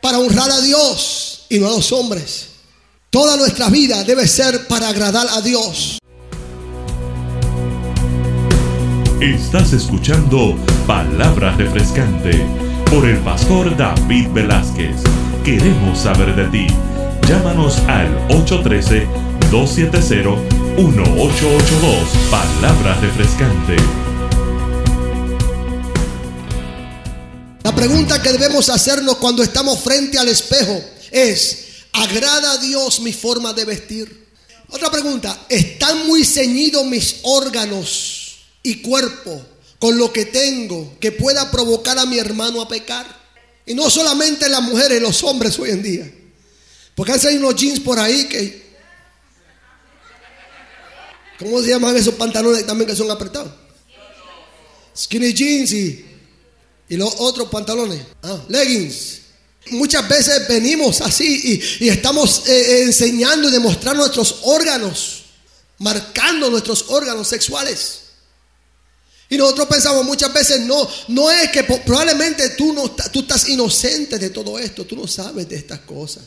Para 0.01 0.19
honrar 0.19 0.51
a 0.51 0.59
Dios 0.59 1.45
y 1.47 1.59
no 1.59 1.67
a 1.67 1.71
los 1.71 1.93
hombres. 1.93 2.47
Toda 3.09 3.37
nuestra 3.37 3.69
vida 3.69 4.03
debe 4.03 4.27
ser 4.27 4.67
para 4.67 4.89
agradar 4.89 5.27
a 5.29 5.39
Dios. 5.41 5.99
Estás 9.21 9.73
escuchando 9.73 10.55
Palabra 10.88 11.53
Refrescante 11.57 12.31
por 12.89 13.05
el 13.05 13.17
pastor 13.17 13.75
David 13.75 14.29
Velázquez. 14.29 14.95
Queremos 15.43 15.99
saber 15.99 16.33
de 16.38 16.45
ti. 16.45 16.67
Llámanos 17.27 17.79
al 17.89 18.07
813-270-1882. 18.29 20.39
Palabra 22.31 22.97
Refrescante. 23.01 23.75
La 27.63 27.75
pregunta 27.75 28.21
que 28.21 28.31
debemos 28.31 28.69
hacernos 28.69 29.17
cuando 29.17 29.43
estamos 29.43 29.79
frente 29.79 30.17
al 30.17 30.29
espejo 30.29 30.81
es, 31.11 31.83
¿agrada 31.91 32.53
a 32.53 32.57
Dios 32.59 33.01
mi 33.01 33.11
forma 33.11 33.51
de 33.51 33.65
vestir? 33.65 34.29
Otra 34.69 34.89
pregunta, 34.89 35.41
¿están 35.49 36.07
muy 36.07 36.23
ceñidos 36.23 36.85
mis 36.85 37.17
órganos 37.23 38.18
y 38.63 38.81
cuerpo 38.81 39.41
con 39.79 39.97
lo 39.97 40.11
que 40.11 40.25
tengo 40.25 40.97
que 40.99 41.11
pueda 41.11 41.49
provocar 41.49 41.97
a 41.97 42.05
mi 42.05 42.19
hermano 42.19 42.61
a 42.61 42.67
pecar. 42.67 43.19
Y 43.65 43.73
no 43.73 43.89
solamente 43.89 44.49
las 44.49 44.61
mujeres, 44.61 45.01
los 45.01 45.23
hombres 45.23 45.57
hoy 45.59 45.69
en 45.71 45.83
día. 45.83 46.11
Porque 46.95 47.13
hay 47.13 47.37
unos 47.37 47.55
jeans 47.55 47.79
por 47.79 47.99
ahí 47.99 48.25
que... 48.25 48.69
¿Cómo 51.37 51.61
se 51.61 51.69
llaman 51.69 51.95
esos 51.95 52.15
pantalones 52.15 52.65
también 52.65 52.89
que 52.89 52.95
son 52.95 53.09
apretados? 53.09 53.53
Skinny 54.97 55.33
jeans 55.33 55.71
y, 55.71 56.05
y 56.89 56.97
los 56.97 57.13
otros 57.19 57.47
pantalones. 57.47 58.01
Ah, 58.21 58.43
leggings. 58.49 59.19
Muchas 59.71 60.07
veces 60.09 60.47
venimos 60.47 60.99
así 61.01 61.61
y, 61.79 61.87
estamos 61.87 62.47
eh, 62.47 62.51
eh, 62.51 62.83
enseñando 62.83 63.47
y 63.47 63.51
demostrando 63.51 64.01
nuestros 64.01 64.39
órganos, 64.43 65.25
marcando 65.77 66.49
nuestros 66.49 66.85
órganos 66.89 67.27
sexuales. 67.27 67.98
Y 69.29 69.38
nosotros 69.38 69.67
pensamos 69.67 70.03
muchas 70.05 70.33
veces, 70.33 70.62
no, 70.62 70.88
no 71.09 71.29
es 71.29 71.51
que 71.51 71.63
probablemente 71.63 72.50
tú, 72.50 72.74
no, 72.74 72.89
tú 72.89 73.19
estás 73.19 73.48
inocente 73.48 74.17
de 74.17 74.31
todo 74.31 74.57
esto, 74.57 74.86
tú 74.86 74.95
no 74.95 75.07
sabes 75.07 75.48
de 75.48 75.55
estas 75.55 75.81
cosas. 75.81 76.24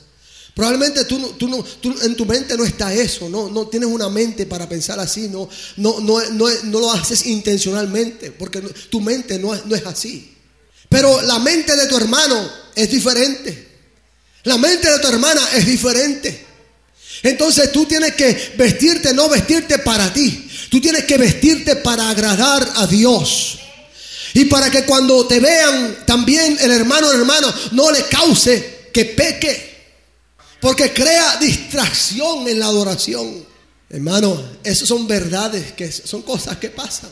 Probablemente 0.54 1.04
tú, 1.06 1.18
tú, 1.38 1.48
no, 1.48 1.64
tú 1.64 1.94
en 2.02 2.14
tu 2.14 2.26
mente 2.26 2.56
no 2.56 2.64
está 2.64 2.94
eso, 2.94 3.28
no, 3.28 3.48
no 3.48 3.66
tienes 3.66 3.88
una 3.88 4.08
mente 4.08 4.46
para 4.46 4.68
pensar 4.68 5.00
así, 5.00 5.28
no, 5.28 5.48
no, 5.78 5.98
no, 6.00 6.20
no, 6.30 6.48
no 6.64 6.80
lo 6.80 6.92
haces 6.92 7.26
intencionalmente, 7.26 8.30
porque 8.30 8.60
tu 8.60 9.00
mente 9.00 9.38
no, 9.38 9.52
no 9.64 9.74
es 9.74 9.84
así. 9.86 10.36
Pero 10.88 11.22
la 11.22 11.38
mente 11.38 11.74
de 11.74 11.86
tu 11.86 11.96
hermano 11.96 12.50
es 12.74 12.90
diferente. 12.90 13.68
La 14.44 14.58
mente 14.58 14.90
de 14.90 14.98
tu 14.98 15.08
hermana 15.08 15.40
es 15.54 15.66
diferente. 15.66 16.51
Entonces 17.22 17.70
tú 17.70 17.86
tienes 17.86 18.14
que 18.14 18.54
vestirte, 18.56 19.14
no 19.14 19.28
vestirte 19.28 19.78
para 19.78 20.12
ti. 20.12 20.48
Tú 20.70 20.80
tienes 20.80 21.04
que 21.04 21.18
vestirte 21.18 21.76
para 21.76 22.10
agradar 22.10 22.68
a 22.76 22.86
Dios. 22.86 23.58
Y 24.34 24.46
para 24.46 24.70
que 24.70 24.84
cuando 24.84 25.26
te 25.26 25.38
vean 25.38 26.04
también 26.06 26.56
el 26.60 26.70
hermano 26.70 27.08
o 27.08 27.12
hermano 27.12 27.52
no 27.72 27.90
le 27.90 28.04
cause 28.06 28.88
que 28.92 29.04
peque. 29.04 29.72
Porque 30.60 30.92
crea 30.92 31.36
distracción 31.36 32.48
en 32.48 32.58
la 32.58 32.66
adoración. 32.66 33.44
Hermano, 33.90 34.42
esas 34.64 34.88
son 34.88 35.06
verdades, 35.06 35.72
que 35.72 35.92
son 35.92 36.22
cosas 36.22 36.56
que 36.56 36.70
pasan. 36.70 37.10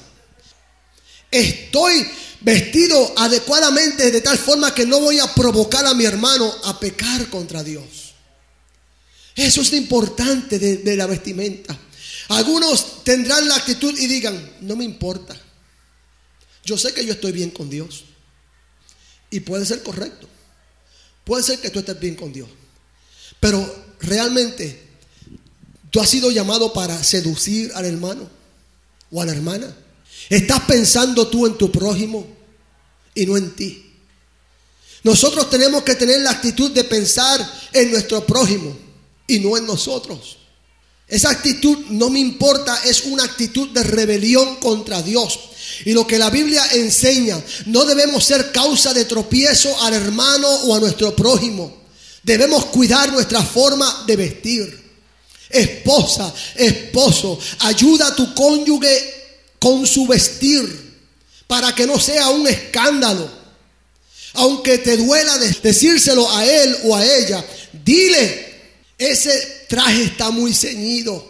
Estoy 1.31 2.07
vestido 2.41 3.13
adecuadamente 3.17 4.11
de 4.11 4.21
tal 4.21 4.39
forma 4.39 4.75
que 4.75 4.87
no 4.87 5.01
voy 5.01 5.19
a 5.19 5.33
provocar 5.35 5.85
a 5.87 5.95
mi 5.95 6.05
hermano 6.05 6.53
a 6.65 6.81
pecar 6.81 7.29
contra 7.29 7.63
Dios. 7.63 8.10
Eso 9.41 9.63
es 9.63 9.71
lo 9.71 9.79
importante 9.79 10.59
de, 10.59 10.77
de 10.77 10.97
la 10.99 11.07
vestimenta. 11.07 11.75
Algunos 12.29 13.03
tendrán 13.05 13.49
la 13.49 13.57
actitud 13.57 13.99
y 13.99 14.07
digan, 14.07 14.57
no 14.61 14.77
me 14.77 14.85
importa. 14.85 15.35
Yo 16.63 16.77
sé 16.77 16.93
que 16.93 17.07
yo 17.07 17.15
estoy 17.15 17.33
bien 17.33 17.49
con 17.49 17.71
Dios. 17.71 18.05
Y 19.31 19.41
puede 19.41 19.65
ser 19.65 19.83
correcto. 19.83 20.29
Puede 21.25 21.43
ser 21.43 21.59
que 21.59 21.71
tú 21.71 21.79
estés 21.79 21.99
bien 21.99 22.17
con 22.17 22.35
Dios. 22.35 22.51
Pero 23.41 23.65
realmente, 24.01 24.79
tú 25.91 26.01
has 26.01 26.11
sido 26.11 26.31
llamado 26.31 26.75
para 26.75 27.03
seducir 27.03 27.73
al 27.75 27.87
hermano 27.87 28.29
o 29.11 29.23
a 29.23 29.25
la 29.25 29.33
hermana. 29.33 29.75
Estás 30.29 30.61
pensando 30.65 31.29
tú 31.29 31.47
en 31.47 31.57
tu 31.57 31.73
prójimo 31.73 32.27
y 33.15 33.25
no 33.25 33.39
en 33.39 33.57
ti. 33.57 33.91
Nosotros 35.03 35.49
tenemos 35.49 35.83
que 35.83 35.95
tener 35.95 36.21
la 36.21 36.33
actitud 36.33 36.73
de 36.73 36.85
pensar 36.85 37.41
en 37.73 37.91
nuestro 37.91 38.27
prójimo 38.27 38.90
y 39.31 39.39
no 39.39 39.57
en 39.57 39.67
nosotros. 39.67 40.37
Esa 41.07 41.31
actitud 41.31 41.77
no 41.91 42.11
me 42.11 42.21
importa, 42.21 42.83
es 42.85 43.05
una 43.05 43.25
actitud 43.25 43.69
de 43.71 43.83
rebelión 43.83 44.57
contra 44.57 45.03
Dios. 45.03 45.39
Y 45.85 45.93
lo 45.93 46.07
que 46.07 46.19
la 46.19 46.31
Biblia 46.31 46.65
enseña, 46.73 47.43
no 47.67 47.85
debemos 47.85 48.25
ser 48.25 48.53
causa 48.53 48.93
de 48.93 49.05
tropiezo 49.05 49.77
al 49.83 49.95
hermano 49.95 50.49
o 50.49 50.75
a 50.75 50.81
nuestro 50.81 51.15
prójimo. 51.17 51.81
Debemos 52.23 52.67
cuidar 52.67 53.13
nuestra 53.13 53.43
forma 53.43 54.05
de 54.07 54.17
vestir. 54.17 54.91
Esposa, 55.49 56.33
esposo, 56.55 57.39
ayuda 57.61 58.09
a 58.09 58.15
tu 58.15 58.33
cónyuge 58.35 59.15
con 59.59 59.87
su 59.87 60.07
vestir 60.07 60.91
para 61.47 61.75
que 61.75 61.87
no 61.87 61.99
sea 61.99 62.29
un 62.29 62.47
escándalo. 62.47 63.29
Aunque 64.35 64.79
te 64.79 64.97
duela 64.97 65.39
decírselo 65.39 66.31
a 66.31 66.47
él 66.47 66.77
o 66.85 66.95
a 66.95 67.05
ella, 67.05 67.45
dile, 67.85 68.50
ese 69.01 69.65
traje 69.67 70.05
está 70.05 70.31
muy 70.31 70.53
ceñido. 70.53 71.27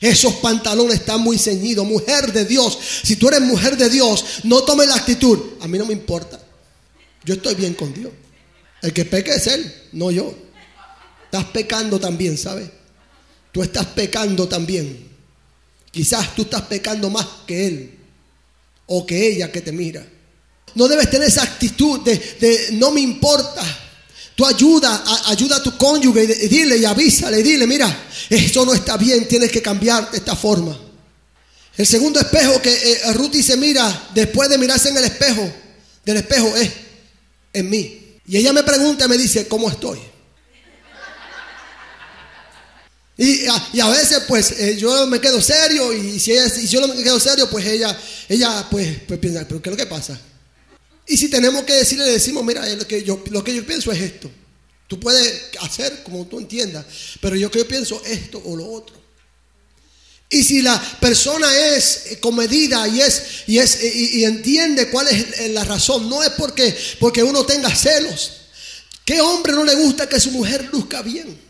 Esos 0.00 0.34
pantalones 0.34 1.00
están 1.00 1.20
muy 1.20 1.36
ceñidos. 1.36 1.84
Mujer 1.84 2.32
de 2.32 2.44
Dios, 2.44 2.78
si 3.02 3.16
tú 3.16 3.28
eres 3.28 3.40
mujer 3.40 3.76
de 3.76 3.90
Dios, 3.90 4.24
no 4.44 4.62
tome 4.62 4.86
la 4.86 4.94
actitud. 4.94 5.38
A 5.60 5.66
mí 5.66 5.76
no 5.76 5.84
me 5.84 5.92
importa. 5.92 6.40
Yo 7.24 7.34
estoy 7.34 7.56
bien 7.56 7.74
con 7.74 7.92
Dios. 7.92 8.12
El 8.82 8.92
que 8.92 9.04
peque 9.04 9.32
es 9.32 9.48
Él, 9.48 9.74
no 9.92 10.12
yo. 10.12 10.32
Estás 11.24 11.44
pecando 11.46 11.98
también, 11.98 12.38
¿sabes? 12.38 12.70
Tú 13.50 13.62
estás 13.64 13.86
pecando 13.86 14.48
también. 14.48 15.10
Quizás 15.90 16.36
tú 16.36 16.42
estás 16.42 16.62
pecando 16.62 17.10
más 17.10 17.26
que 17.48 17.66
Él 17.66 17.98
o 18.86 19.04
que 19.04 19.26
ella 19.26 19.50
que 19.50 19.60
te 19.60 19.72
mira. 19.72 20.06
No 20.76 20.86
debes 20.86 21.10
tener 21.10 21.26
esa 21.26 21.42
actitud 21.42 22.00
de, 22.00 22.16
de 22.16 22.68
no 22.74 22.92
me 22.92 23.00
importa. 23.00 23.89
Tú 24.40 24.46
ayuda, 24.46 25.04
ayuda 25.26 25.56
a 25.56 25.62
tu 25.62 25.76
cónyuge 25.76 26.22
y 26.22 26.48
dile 26.48 26.78
y 26.78 26.86
avísale, 26.86 27.40
y 27.40 27.42
dile, 27.42 27.66
mira, 27.66 28.08
esto 28.30 28.64
no 28.64 28.72
está 28.72 28.96
bien, 28.96 29.28
tienes 29.28 29.52
que 29.52 29.60
cambiar 29.60 30.10
de 30.10 30.16
esta 30.16 30.34
forma. 30.34 30.78
El 31.76 31.86
segundo 31.86 32.18
espejo 32.18 32.62
que 32.62 32.72
eh, 32.72 33.12
Ruth 33.12 33.34
se 33.42 33.58
mira 33.58 34.08
después 34.14 34.48
de 34.48 34.56
mirarse 34.56 34.88
en 34.88 34.96
el 34.96 35.04
espejo, 35.04 35.46
del 36.06 36.16
espejo 36.16 36.56
es 36.56 36.70
en 37.52 37.68
mí. 37.68 38.16
Y 38.26 38.38
ella 38.38 38.54
me 38.54 38.62
pregunta, 38.62 39.06
me 39.08 39.18
dice, 39.18 39.46
¿cómo 39.46 39.68
estoy? 39.68 39.98
Y 43.18 43.46
a, 43.46 43.88
veces 43.90 44.22
pues 44.26 44.52
eh, 44.52 44.78
yo 44.78 45.06
me 45.06 45.20
quedo 45.20 45.42
serio 45.42 45.92
y 45.92 46.18
si, 46.18 46.32
ella, 46.32 46.48
si 46.48 46.66
yo 46.66 46.88
me 46.88 47.02
quedo 47.02 47.20
serio 47.20 47.50
pues 47.50 47.66
ella, 47.66 47.94
ella 48.26 48.66
pues, 48.70 49.00
pues 49.06 49.20
piensa, 49.20 49.46
pero 49.46 49.60
¿qué 49.60 49.68
es 49.68 49.76
lo 49.76 49.84
que 49.84 49.86
pasa? 49.86 50.18
Y 51.06 51.16
si 51.16 51.28
tenemos 51.28 51.64
que 51.64 51.74
decirle, 51.74 52.06
le 52.06 52.12
decimos, 52.12 52.44
mira, 52.44 52.66
lo 52.74 52.86
que, 52.86 53.02
yo, 53.02 53.22
lo 53.30 53.42
que 53.42 53.54
yo 53.54 53.66
pienso 53.66 53.90
es 53.92 54.00
esto. 54.00 54.30
Tú 54.86 54.98
puedes 54.98 55.50
hacer 55.60 56.02
como 56.02 56.26
tú 56.26 56.38
entiendas, 56.38 56.84
pero 57.20 57.36
yo 57.36 57.50
que 57.50 57.60
yo 57.60 57.68
pienso 57.68 58.02
esto 58.04 58.42
o 58.44 58.56
lo 58.56 58.70
otro. 58.70 59.00
Y 60.28 60.44
si 60.44 60.62
la 60.62 60.80
persona 61.00 61.48
es 61.74 62.18
comedida 62.20 62.86
y 62.86 63.00
es 63.00 63.22
y 63.48 63.58
es 63.58 63.82
y, 63.82 64.24
entiende 64.24 64.88
cuál 64.88 65.08
es 65.08 65.50
la 65.50 65.64
razón, 65.64 66.08
no 66.08 66.22
es 66.22 66.30
porque 66.30 66.76
porque 67.00 67.22
uno 67.22 67.44
tenga 67.44 67.74
celos. 67.74 68.32
¿Qué 69.04 69.20
hombre 69.20 69.52
no 69.54 69.64
le 69.64 69.74
gusta 69.74 70.08
que 70.08 70.20
su 70.20 70.30
mujer 70.30 70.68
luzca 70.72 71.02
bien? 71.02 71.49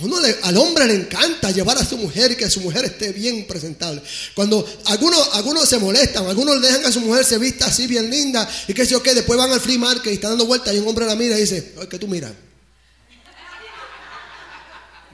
Uno 0.00 0.16
al 0.42 0.56
hombre 0.56 0.86
le 0.86 0.94
encanta 0.94 1.50
llevar 1.50 1.76
a 1.76 1.84
su 1.84 1.98
mujer 1.98 2.32
y 2.32 2.36
que 2.36 2.48
su 2.48 2.60
mujer 2.60 2.86
esté 2.86 3.12
bien 3.12 3.46
presentable. 3.46 4.02
Cuando 4.34 4.66
algunos, 4.86 5.28
algunos 5.34 5.68
se 5.68 5.78
molestan, 5.78 6.26
algunos 6.26 6.58
le 6.60 6.66
dejan 6.66 6.86
a 6.86 6.92
su 6.92 7.00
mujer 7.00 7.24
se 7.26 7.36
vista 7.36 7.66
así 7.66 7.86
bien 7.86 8.08
linda 8.08 8.48
y 8.66 8.72
que 8.72 8.86
sé 8.86 8.92
yo 8.92 9.02
qué, 9.02 9.14
después 9.14 9.38
van 9.38 9.52
al 9.52 9.60
free 9.60 9.76
market 9.76 10.10
y 10.10 10.14
están 10.14 10.30
dando 10.30 10.46
vueltas 10.46 10.74
y 10.74 10.78
un 10.78 10.88
hombre 10.88 11.04
la 11.04 11.14
mira 11.14 11.36
y 11.36 11.42
dice, 11.42 11.74
ay, 11.78 11.88
que 11.88 11.98
tú 11.98 12.08
miras. 12.08 12.32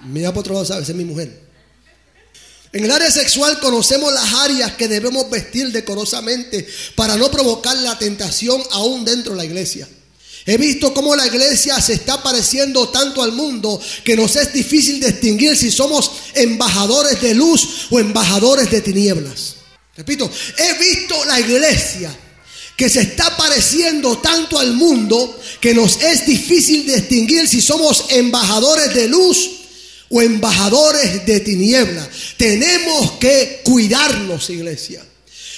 Mira 0.04 0.32
por 0.32 0.40
otro 0.42 0.54
lado, 0.54 0.64
sabes, 0.64 0.88
es 0.88 0.94
mi 0.94 1.04
mujer. 1.04 1.49
En 2.73 2.85
el 2.85 2.90
área 2.92 3.11
sexual 3.11 3.58
conocemos 3.58 4.12
las 4.12 4.32
áreas 4.32 4.75
que 4.75 4.87
debemos 4.87 5.28
vestir 5.28 5.73
decorosamente 5.73 6.68
para 6.94 7.16
no 7.16 7.30
provocar 7.32 7.76
la 7.78 7.99
tentación 7.99 8.62
aún 8.70 9.04
dentro 9.04 9.32
de 9.32 9.38
la 9.38 9.44
iglesia. 9.44 9.88
He 10.49 10.57
visto 10.57 10.95
cómo 10.95 11.14
la 11.14 11.26
iglesia 11.26 11.78
se 11.78 11.93
está 11.93 12.23
pareciendo 12.23 12.88
tanto 12.88 13.23
al 13.23 13.33
mundo 13.33 13.78
que 14.02 14.17
nos 14.17 14.35
es 14.35 14.50
difícil 14.50 14.99
distinguir 14.99 15.55
si 15.55 15.71
somos 15.71 16.11
embajadores 16.35 17.21
de 17.21 17.35
luz 17.35 17.88
o 17.90 17.99
embajadores 17.99 18.71
de 18.71 18.81
tinieblas. 18.81 19.57
Repito, 19.95 20.31
he 20.57 20.78
visto 20.78 21.23
la 21.26 21.38
iglesia 21.38 22.17
que 22.75 22.88
se 22.88 23.02
está 23.02 23.37
pareciendo 23.37 24.17
tanto 24.21 24.59
al 24.59 24.73
mundo 24.73 25.38
que 25.61 25.75
nos 25.75 26.00
es 26.00 26.25
difícil 26.25 26.87
distinguir 26.87 27.47
si 27.47 27.61
somos 27.61 28.07
embajadores 28.09 28.95
de 28.95 29.07
luz 29.07 29.50
o 30.09 30.23
embajadores 30.23 31.26
de 31.26 31.40
tinieblas. 31.40 32.09
Tenemos 32.38 33.19
que 33.21 33.61
cuidarnos, 33.64 34.49
iglesia. 34.49 35.05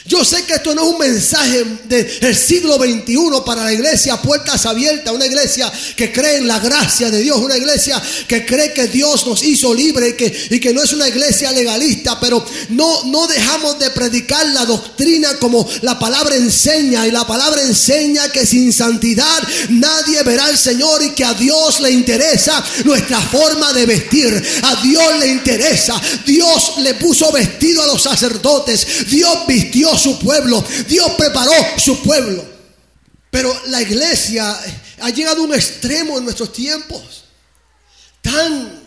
Yo 0.06 0.24
sé 0.24 0.44
que 0.44 0.54
esto 0.54 0.74
no 0.74 0.82
es 0.82 0.88
un 0.88 0.98
mensaje 0.98 1.64
del 1.84 2.36
siglo 2.36 2.76
XXI 2.76 3.42
para 3.44 3.64
la 3.64 3.72
iglesia 3.72 4.16
puertas 4.16 4.64
abiertas, 4.64 5.12
una 5.12 5.26
iglesia 5.26 5.70
que 5.94 6.10
cree 6.10 6.38
en 6.38 6.48
la 6.48 6.58
gracia 6.58 7.10
de 7.10 7.20
Dios, 7.20 7.38
una 7.38 7.56
iglesia 7.56 8.00
que 8.26 8.46
cree 8.46 8.72
que 8.72 8.86
Dios 8.88 9.26
nos 9.26 9.42
hizo 9.42 9.74
libre 9.74 10.10
y 10.10 10.12
que, 10.14 10.48
y 10.50 10.58
que 10.58 10.72
no 10.72 10.82
es 10.82 10.92
una 10.92 11.06
iglesia 11.06 11.52
legalista, 11.52 12.18
pero 12.18 12.44
no, 12.70 13.04
no 13.04 13.26
dejamos 13.26 13.78
de 13.78 13.90
predicar 13.90 14.46
la 14.48 14.64
doctrina 14.64 15.34
como 15.38 15.68
la 15.82 15.98
palabra 15.98 16.34
enseña 16.34 17.06
y 17.06 17.10
la 17.10 17.26
palabra 17.26 17.62
enseña 17.62 18.30
que 18.30 18.46
sin 18.46 18.72
santidad 18.72 19.42
nadie 19.68 20.22
verá 20.22 20.46
al 20.46 20.56
Señor 20.56 21.02
y 21.02 21.10
que 21.10 21.24
a 21.24 21.34
Dios 21.34 21.80
le 21.80 21.90
interesa 21.90 22.64
nuestra 22.84 23.20
forma 23.20 23.72
de 23.74 23.84
vestir, 23.84 24.42
a 24.62 24.82
Dios 24.82 25.18
le 25.18 25.28
interesa, 25.28 26.00
Dios 26.24 26.78
le 26.78 26.94
puso 26.94 27.30
vestido 27.32 27.82
a 27.82 27.86
los 27.86 28.02
sacerdotes, 28.02 29.06
Dios 29.08 29.46
vistió 29.46 29.89
su 29.98 30.18
pueblo, 30.18 30.62
Dios 30.88 31.10
preparó 31.16 31.52
su 31.78 32.00
pueblo. 32.02 32.44
Pero 33.30 33.54
la 33.66 33.80
iglesia 33.80 34.58
ha 35.00 35.10
llegado 35.10 35.42
a 35.42 35.44
un 35.44 35.54
extremo 35.54 36.18
en 36.18 36.24
nuestros 36.24 36.52
tiempos, 36.52 37.24
tan, 38.20 38.82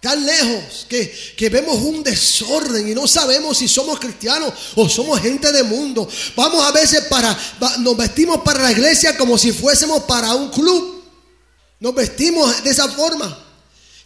tan 0.00 0.24
lejos, 0.24 0.86
que, 0.88 1.14
que 1.36 1.50
vemos 1.50 1.76
un 1.76 2.02
desorden 2.02 2.88
y 2.88 2.94
no 2.94 3.06
sabemos 3.06 3.58
si 3.58 3.68
somos 3.68 4.00
cristianos 4.00 4.52
o 4.76 4.88
somos 4.88 5.20
gente 5.20 5.52
de 5.52 5.62
mundo. 5.62 6.08
Vamos 6.34 6.64
a 6.64 6.72
veces 6.72 7.02
para, 7.02 7.38
nos 7.80 7.96
vestimos 7.96 8.40
para 8.40 8.62
la 8.62 8.72
iglesia 8.72 9.16
como 9.18 9.36
si 9.36 9.52
fuésemos 9.52 10.04
para 10.04 10.34
un 10.34 10.50
club. 10.50 11.02
Nos 11.78 11.94
vestimos 11.94 12.62
de 12.62 12.70
esa 12.70 12.88
forma. 12.88 13.38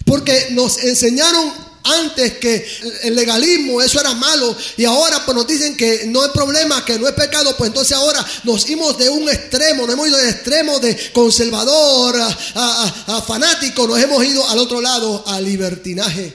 Porque 0.05 0.49
nos 0.51 0.79
enseñaron 0.79 1.53
antes 1.87 2.39
que 2.39 2.67
el 3.03 3.15
legalismo, 3.15 3.81
eso 3.81 4.01
era 4.01 4.15
malo, 4.15 4.57
y 4.77 4.85
ahora 4.85 5.25
pues 5.25 5.37
nos 5.37 5.47
dicen 5.47 5.77
que 5.77 6.07
no 6.07 6.23
hay 6.23 6.31
problema, 6.31 6.85
que 6.85 6.99
no 6.99 7.07
es 7.07 7.15
pecado, 7.15 7.57
pues 7.57 7.69
entonces 7.69 7.97
ahora 7.97 8.25
nos 8.45 8.69
hemos 8.69 8.99
de 8.99 9.09
un 9.09 9.29
extremo, 9.29 9.85
nos 9.85 9.95
hemos 9.95 10.09
ido 10.09 10.19
del 10.19 10.31
extremo 10.31 10.79
de 10.79 11.13
conservador 11.13 12.17
a, 12.55 13.23
fanático, 13.27 13.87
nos 13.87 14.01
hemos 14.01 14.25
ido 14.25 14.49
al 14.49 14.59
otro 14.59 14.81
lado, 14.81 15.25
al 15.27 15.45
libertinaje 15.45 16.33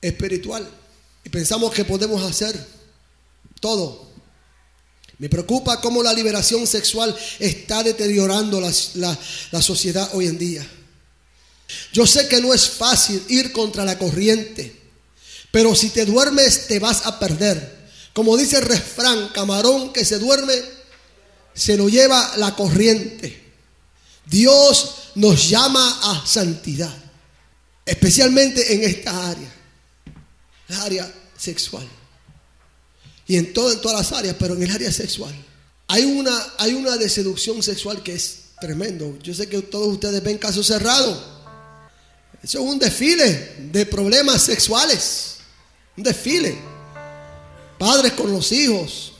espiritual. 0.00 0.68
Y 1.24 1.28
pensamos 1.28 1.72
que 1.72 1.84
podemos 1.84 2.22
hacer 2.22 2.54
todo. 3.60 4.10
Me 5.18 5.28
preocupa 5.28 5.80
cómo 5.80 6.02
la 6.02 6.12
liberación 6.12 6.66
sexual 6.66 7.16
está 7.38 7.82
deteriorando 7.82 8.60
la 8.60 9.62
sociedad 9.62 10.10
hoy 10.14 10.26
en 10.26 10.38
día. 10.38 10.68
Yo 11.92 12.06
sé 12.06 12.28
que 12.28 12.40
no 12.40 12.54
es 12.54 12.70
fácil 12.70 13.22
ir 13.28 13.52
contra 13.52 13.84
la 13.84 13.98
corriente, 13.98 14.80
pero 15.50 15.74
si 15.74 15.90
te 15.90 16.04
duermes 16.04 16.66
te 16.66 16.78
vas 16.78 17.06
a 17.06 17.18
perder. 17.18 17.82
Como 18.12 18.36
dice 18.36 18.58
el 18.58 18.64
refrán, 18.64 19.28
camarón 19.28 19.92
que 19.92 20.04
se 20.04 20.18
duerme, 20.18 20.54
se 21.54 21.76
lo 21.76 21.88
lleva 21.88 22.36
la 22.36 22.54
corriente. 22.54 23.42
Dios 24.26 25.10
nos 25.14 25.48
llama 25.48 26.00
a 26.02 26.26
santidad, 26.26 26.94
especialmente 27.84 28.74
en 28.74 28.84
esta 28.84 29.30
área, 29.30 29.52
la 30.68 30.82
área 30.82 31.14
sexual. 31.36 31.86
Y 33.26 33.36
en, 33.36 33.52
todas 33.52 33.82
las 33.84 34.12
áreas, 34.12 34.36
pero 34.38 34.54
en 34.54 34.62
el 34.62 34.70
área 34.70 34.92
sexual. 34.92 35.34
Hay 35.88 36.04
una, 36.04 36.54
hay 36.58 36.74
una 36.74 36.96
seducción 37.08 37.62
sexual 37.62 38.02
que 38.02 38.14
es 38.14 38.38
tremendo. 38.60 39.18
Yo 39.22 39.34
sé 39.34 39.48
que 39.48 39.60
todos 39.62 39.88
ustedes 39.88 40.22
ven 40.22 40.38
casos 40.38 40.66
cerrados. 40.66 41.41
Eso 42.42 42.58
es 42.58 42.64
un 42.64 42.78
desfile 42.78 43.56
de 43.70 43.86
problemas 43.86 44.42
sexuales. 44.42 45.36
Un 45.96 46.02
desfile. 46.02 46.58
Padres 47.78 48.12
con 48.12 48.32
los 48.32 48.50
hijos. 48.50 49.12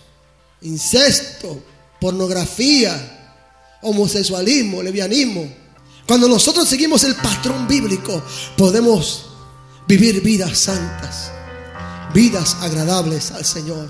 Incesto. 0.63 1.63
Pornografía. 2.01 3.39
Homosexualismo. 3.83 4.83
Levianismo. 4.83 5.49
Cuando 6.07 6.29
nosotros 6.29 6.69
seguimos 6.69 7.05
el 7.05 7.15
patrón 7.15 7.69
bíblico, 7.69 8.23
podemos 8.57 9.27
vivir 9.87 10.21
vidas 10.21 10.59
santas. 10.59 11.31
Vidas 12.13 12.57
agradables 12.61 13.31
al 13.31 13.45
Señor. 13.45 13.89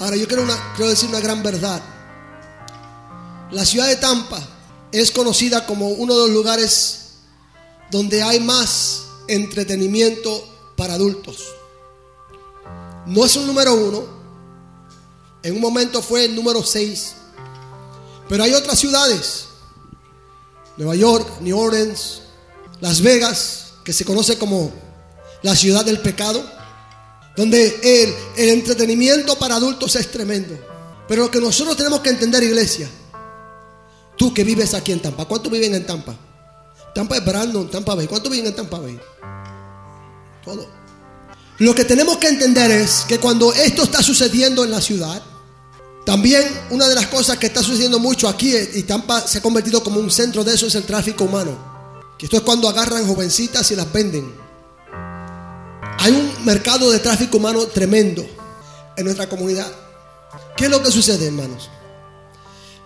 Ahora 0.00 0.16
yo 0.16 0.26
quiero, 0.26 0.44
quiero 0.74 0.90
decir 0.90 1.08
una 1.08 1.20
gran 1.20 1.42
verdad. 1.44 1.80
La 3.52 3.64
ciudad 3.64 3.86
de 3.86 3.96
Tampa 3.96 4.40
es 4.90 5.12
conocida 5.12 5.64
como 5.64 5.88
uno 5.90 6.14
de 6.14 6.26
los 6.26 6.30
lugares 6.30 7.07
donde 7.90 8.22
hay 8.22 8.40
más 8.40 9.04
entretenimiento 9.28 10.46
para 10.76 10.94
adultos. 10.94 11.54
No 13.06 13.24
es 13.24 13.36
un 13.36 13.46
número 13.46 13.74
uno, 13.74 14.04
en 15.42 15.54
un 15.54 15.60
momento 15.60 16.02
fue 16.02 16.26
el 16.26 16.34
número 16.34 16.62
seis, 16.62 17.14
pero 18.28 18.44
hay 18.44 18.52
otras 18.52 18.78
ciudades, 18.78 19.46
Nueva 20.76 20.94
York, 20.94 21.40
New 21.40 21.58
Orleans, 21.58 22.22
Las 22.80 23.00
Vegas, 23.00 23.72
que 23.84 23.92
se 23.92 24.04
conoce 24.04 24.36
como 24.36 24.70
la 25.42 25.56
ciudad 25.56 25.84
del 25.84 26.00
pecado, 26.00 26.44
donde 27.36 27.80
el, 27.82 28.14
el 28.36 28.50
entretenimiento 28.50 29.38
para 29.38 29.56
adultos 29.56 29.96
es 29.96 30.10
tremendo. 30.10 30.58
Pero 31.08 31.22
lo 31.22 31.30
que 31.30 31.40
nosotros 31.40 31.76
tenemos 31.76 32.00
que 32.00 32.10
entender, 32.10 32.42
iglesia, 32.42 32.88
tú 34.16 34.34
que 34.34 34.44
vives 34.44 34.74
aquí 34.74 34.92
en 34.92 35.00
Tampa, 35.00 35.24
¿cuántos 35.24 35.50
viven 35.50 35.74
en 35.74 35.86
Tampa? 35.86 36.14
Tampa 36.94 37.16
es 37.16 37.24
Brandon, 37.24 37.70
Tampa 37.70 37.94
Bay. 37.94 38.06
¿Cuánto 38.06 38.30
viven 38.30 38.46
en 38.46 38.54
Tampa 38.54 38.78
Bay? 38.78 38.98
Todo. 40.44 40.66
Lo 41.58 41.74
que 41.74 41.84
tenemos 41.84 42.18
que 42.18 42.28
entender 42.28 42.70
es 42.70 43.04
que 43.08 43.18
cuando 43.18 43.52
esto 43.52 43.82
está 43.82 44.02
sucediendo 44.02 44.64
en 44.64 44.70
la 44.70 44.80
ciudad, 44.80 45.20
también 46.06 46.42
una 46.70 46.88
de 46.88 46.94
las 46.94 47.08
cosas 47.08 47.36
que 47.36 47.48
está 47.48 47.62
sucediendo 47.62 47.98
mucho 47.98 48.28
aquí 48.28 48.54
y 48.56 48.82
Tampa 48.84 49.20
se 49.20 49.38
ha 49.38 49.42
convertido 49.42 49.82
como 49.82 50.00
un 50.00 50.10
centro 50.10 50.44
de 50.44 50.54
eso 50.54 50.66
es 50.66 50.74
el 50.74 50.84
tráfico 50.84 51.24
humano. 51.24 52.14
Que 52.16 52.26
esto 52.26 52.36
es 52.36 52.42
cuando 52.42 52.68
agarran 52.68 53.06
jovencitas 53.06 53.70
y 53.70 53.76
las 53.76 53.92
venden. 53.92 54.32
Hay 55.98 56.12
un 56.12 56.44
mercado 56.44 56.90
de 56.90 57.00
tráfico 57.00 57.36
humano 57.36 57.66
tremendo 57.66 58.24
en 58.96 59.04
nuestra 59.04 59.28
comunidad. 59.28 59.70
¿Qué 60.56 60.64
es 60.64 60.70
lo 60.70 60.82
que 60.82 60.90
sucede, 60.90 61.26
hermanos? 61.26 61.68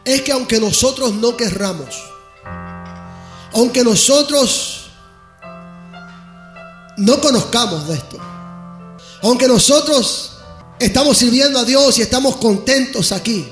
Es 0.05 0.23
que 0.23 0.33
aunque 0.33 0.59
nosotros 0.59 1.15
no 1.15 1.37
querramos, 1.37 2.12
aunque 3.55 3.85
nosotros 3.85 4.91
no 6.97 7.21
conozcamos 7.21 7.89
de 7.89 7.95
esto, 7.95 8.19
aunque 9.23 9.47
nosotros 9.47 10.33
estamos 10.79 11.19
sirviendo 11.19 11.59
a 11.59 11.65
Dios 11.65 11.99
y 11.99 12.03
estamos 12.03 12.37
contentos 12.37 13.13
aquí, 13.13 13.49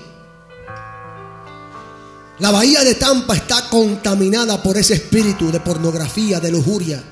la 2.39 2.51
bahía 2.51 2.83
de 2.83 2.95
Tampa 2.95 3.37
está 3.37 3.69
contaminada 3.69 4.63
por 4.63 4.79
ese 4.79 4.95
espíritu 4.95 5.53
de 5.53 5.61
pornografía, 5.61 6.41
de 6.41 6.51
lujuria, 6.51 7.05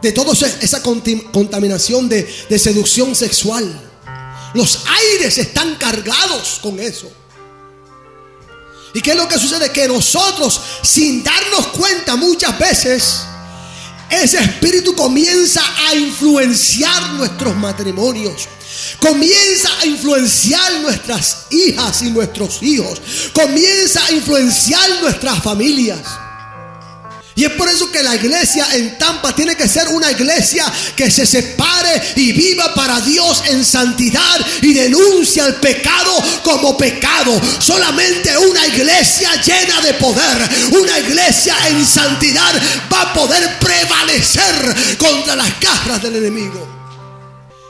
de 0.00 0.12
toda 0.12 0.32
esa 0.32 0.82
contaminación 0.82 2.08
de, 2.08 2.26
de 2.48 2.58
seducción 2.58 3.14
sexual. 3.14 3.64
Los 4.54 4.84
aires 4.86 5.36
están 5.36 5.74
cargados 5.74 6.60
con 6.62 6.80
eso. 6.80 7.12
¿Y 8.94 9.00
qué 9.00 9.10
es 9.10 9.16
lo 9.16 9.28
que 9.28 9.38
sucede? 9.38 9.70
Que 9.70 9.86
nosotros, 9.86 10.60
sin 10.82 11.22
darnos 11.22 11.68
cuenta 11.68 12.16
muchas 12.16 12.58
veces, 12.58 13.20
ese 14.10 14.38
espíritu 14.38 14.94
comienza 14.94 15.62
a 15.88 15.94
influenciar 15.94 17.12
nuestros 17.12 17.54
matrimonios. 17.56 18.48
Comienza 19.00 19.68
a 19.80 19.86
influenciar 19.86 20.80
nuestras 20.80 21.46
hijas 21.50 22.02
y 22.02 22.10
nuestros 22.10 22.62
hijos. 22.62 23.00
Comienza 23.32 24.04
a 24.04 24.12
influenciar 24.12 25.02
nuestras 25.02 25.42
familias. 25.42 26.00
Y 27.38 27.44
es 27.44 27.52
por 27.52 27.68
eso 27.68 27.88
que 27.92 28.02
la 28.02 28.16
iglesia 28.16 28.66
en 28.74 28.98
Tampa 28.98 29.32
tiene 29.32 29.54
que 29.54 29.68
ser 29.68 29.86
una 29.90 30.10
iglesia 30.10 30.64
que 30.96 31.08
se 31.08 31.24
separe 31.24 32.14
y 32.16 32.32
viva 32.32 32.74
para 32.74 33.00
Dios 33.00 33.44
en 33.46 33.64
santidad 33.64 34.44
y 34.60 34.74
denuncia 34.74 35.46
el 35.46 35.54
pecado 35.54 36.20
como 36.42 36.76
pecado. 36.76 37.40
Solamente 37.60 38.36
una 38.36 38.66
iglesia 38.66 39.40
llena 39.40 39.80
de 39.82 39.94
poder, 39.94 40.50
una 40.72 40.98
iglesia 40.98 41.54
en 41.68 41.86
santidad 41.86 42.60
va 42.92 43.02
a 43.02 43.14
poder 43.14 43.56
prevalecer 43.60 44.96
contra 44.98 45.36
las 45.36 45.60
garras 45.60 46.02
del 46.02 46.16
enemigo. 46.16 46.66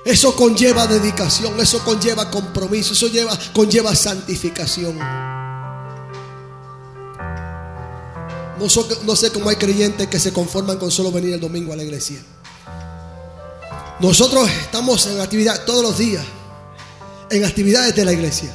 Eso 0.02 0.35
conlleva 0.35 0.87
dedicación, 0.87 1.61
eso 1.61 1.85
conlleva 1.85 2.31
compromiso, 2.31 2.94
eso 2.94 3.09
lleva, 3.09 3.38
conlleva 3.52 3.94
santificación. 3.94 5.38
No, 8.59 9.14
sé 9.14 9.31
cómo 9.31 9.51
hay 9.51 9.57
creyentes 9.57 10.09
que 10.09 10.18
se 10.18 10.33
conforman 10.33 10.79
con 10.79 10.90
solo 10.90 11.12
venir 11.12 11.35
el 11.35 11.40
domingo 11.40 11.73
a 11.73 11.77
la 11.77 11.85
iglesia. 11.85 12.18
Nosotros 14.01 14.49
estamos 14.51 15.07
en 15.07 15.21
actividad 15.21 15.64
todos 15.64 15.83
los 15.83 15.99
días, 15.99 16.25
en 17.31 17.44
actividades 17.44 17.94
de 17.94 18.05
la 18.05 18.12
iglesia. 18.12 18.53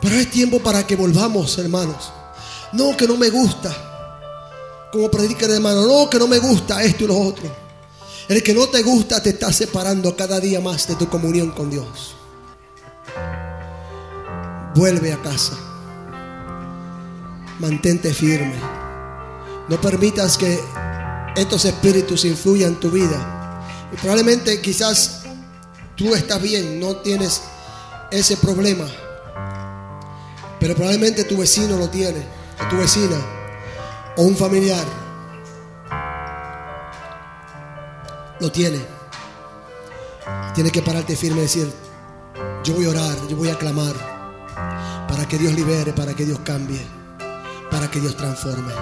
Pero 0.00 0.14
es 0.16 0.30
tiempo 0.30 0.60
para 0.60 0.86
que 0.86 0.96
volvamos, 0.96 1.56
hermanos. 1.58 2.12
No, 2.72 2.94
que 2.96 3.06
no 3.06 3.16
me 3.16 3.30
gusta. 3.30 3.74
Como 4.92 5.10
predica 5.10 5.46
el 5.46 5.52
hermano, 5.52 5.86
no, 5.86 6.10
que 6.10 6.18
no 6.18 6.28
me 6.28 6.38
gusta 6.38 6.82
esto 6.82 7.04
y 7.04 7.06
lo 7.06 7.18
otro. 7.18 7.44
El 8.28 8.42
que 8.42 8.52
no 8.52 8.68
te 8.68 8.82
gusta 8.82 9.22
te 9.22 9.30
está 9.30 9.50
separando 9.52 10.14
cada 10.14 10.38
día 10.40 10.60
más 10.60 10.86
de 10.86 10.94
tu 10.96 11.08
comunión 11.08 11.52
con 11.52 11.70
Dios. 11.70 12.14
Vuelve 14.74 15.12
a 15.12 15.22
casa 15.22 15.67
mantente 17.58 18.12
firme. 18.14 18.56
No 19.68 19.80
permitas 19.80 20.38
que 20.38 20.58
estos 21.36 21.64
espíritus 21.64 22.24
influyan 22.24 22.70
en 22.70 22.80
tu 22.80 22.90
vida. 22.90 23.64
Y 23.92 23.96
probablemente 23.96 24.60
quizás 24.60 25.22
tú 25.94 26.14
estás 26.14 26.40
bien, 26.40 26.80
no 26.80 26.96
tienes 26.96 27.42
ese 28.10 28.36
problema. 28.36 28.86
Pero 30.60 30.74
probablemente 30.74 31.24
tu 31.24 31.36
vecino 31.36 31.76
lo 31.76 31.88
tiene, 31.88 32.22
o 32.64 32.68
tu 32.68 32.76
vecina, 32.76 33.16
o 34.16 34.22
un 34.22 34.36
familiar. 34.36 34.84
Lo 38.40 38.50
tiene. 38.50 38.80
Tienes 40.54 40.72
que 40.72 40.82
pararte 40.82 41.16
firme 41.16 41.38
y 41.38 41.42
decir, 41.42 41.72
yo 42.64 42.74
voy 42.74 42.86
a 42.86 42.90
orar, 42.90 43.16
yo 43.28 43.36
voy 43.36 43.50
a 43.50 43.58
clamar 43.58 43.94
para 45.08 45.26
que 45.26 45.38
Dios 45.38 45.54
libere, 45.54 45.92
para 45.92 46.14
que 46.14 46.24
Dios 46.24 46.40
cambie 46.40 46.97
para 47.70 47.90
que 47.90 48.00
Dios 48.00 48.16
transforme. 48.16 48.72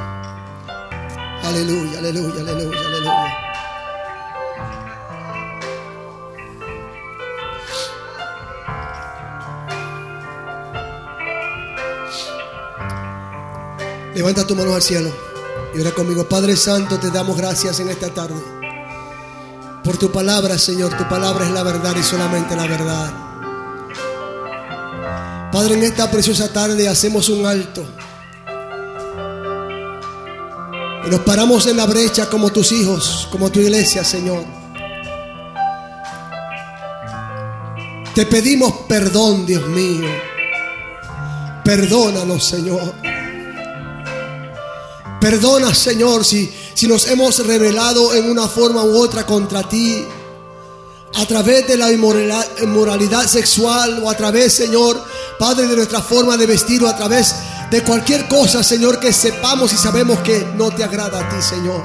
Aleluya, 1.44 1.99
aleluya, 1.99 2.40
aleluya, 2.40 2.81
aleluya. 2.81 3.46
Levanta 14.14 14.46
tu 14.46 14.57
mano 14.57 14.75
al 14.75 14.83
cielo 14.83 15.11
y 15.75 15.81
ora 15.81 15.90
conmigo. 15.92 16.27
Padre 16.27 16.57
Santo, 16.57 16.99
te 16.99 17.11
damos 17.11 17.37
gracias 17.37 17.81
en 17.81 17.90
esta 17.90 18.09
tarde. 18.09 18.42
Por 19.85 19.99
tu 19.99 20.11
palabra, 20.11 20.59
Señor. 20.59 20.96
Tu 20.96 21.07
palabra 21.09 21.44
es 21.44 21.53
la 21.53 21.62
verdad 21.62 21.94
y 21.96 22.03
solamente 22.03 22.57
la 22.57 22.66
verdad. 22.66 23.12
Padre, 25.53 25.75
en 25.75 25.85
esta 25.85 26.11
preciosa 26.11 26.53
tarde 26.53 26.88
hacemos 26.88 27.29
un 27.29 27.46
alto. 27.46 27.85
Y 31.07 31.11
nos 31.11 31.21
paramos 31.21 31.66
en 31.66 31.77
la 31.77 31.87
brecha 31.87 32.29
como 32.29 32.51
tus 32.51 32.73
hijos, 32.73 33.29
como 33.31 33.51
tu 33.51 33.61
iglesia, 33.61 34.03
Señor. 34.03 34.45
Te 38.12 38.27
pedimos 38.27 38.73
perdón, 38.88 39.47
Dios 39.47 39.64
mío. 39.69 40.09
Perdónanos, 41.64 42.45
Señor. 42.45 42.95
Perdona, 45.21 45.75
Señor, 45.75 46.25
si, 46.25 46.53
si 46.75 46.88
nos 46.88 47.07
hemos 47.07 47.47
revelado 47.47 48.14
en 48.14 48.29
una 48.29 48.49
forma 48.49 48.83
u 48.83 48.99
otra 48.99 49.25
contra 49.25 49.69
ti. 49.69 50.05
A 51.14 51.25
través 51.27 51.69
de 51.69 51.77
la 51.77 51.92
inmoralidad 51.92 53.27
sexual 53.27 54.03
o 54.03 54.11
a 54.11 54.16
través, 54.16 54.53
Señor, 54.53 55.03
Padre, 55.38 55.66
de 55.69 55.77
nuestra 55.77 56.03
forma 56.03 56.37
de 56.37 56.47
vestir 56.47 56.83
o 56.83 56.88
a 56.88 56.97
través 56.97 57.35
de 57.70 57.83
cualquier 57.83 58.29
cosa, 58.29 58.62
Señor, 58.62 59.00
que 59.00 59.12
sepamos 59.12 59.72
y 59.72 59.76
sabemos 59.76 60.20
que 60.20 60.46
no 60.55 60.70
te 60.70 60.85
agrada 60.85 61.20
a 61.20 61.29
ti, 61.29 61.42
Señor. 61.42 61.85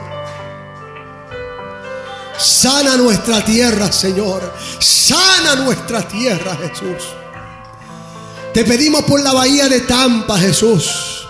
Sana 2.37 2.97
nuestra 2.97 3.43
tierra, 3.43 3.91
Señor. 3.91 4.53
Sana 4.79 5.55
nuestra 5.55 6.07
tierra, 6.07 6.57
Jesús. 6.57 7.03
Te 8.53 8.63
pedimos 8.63 9.03
por 9.03 9.21
la 9.21 9.33
bahía 9.33 9.69
de 9.69 9.81
Tampa, 9.81 10.37
Jesús. 10.37 11.27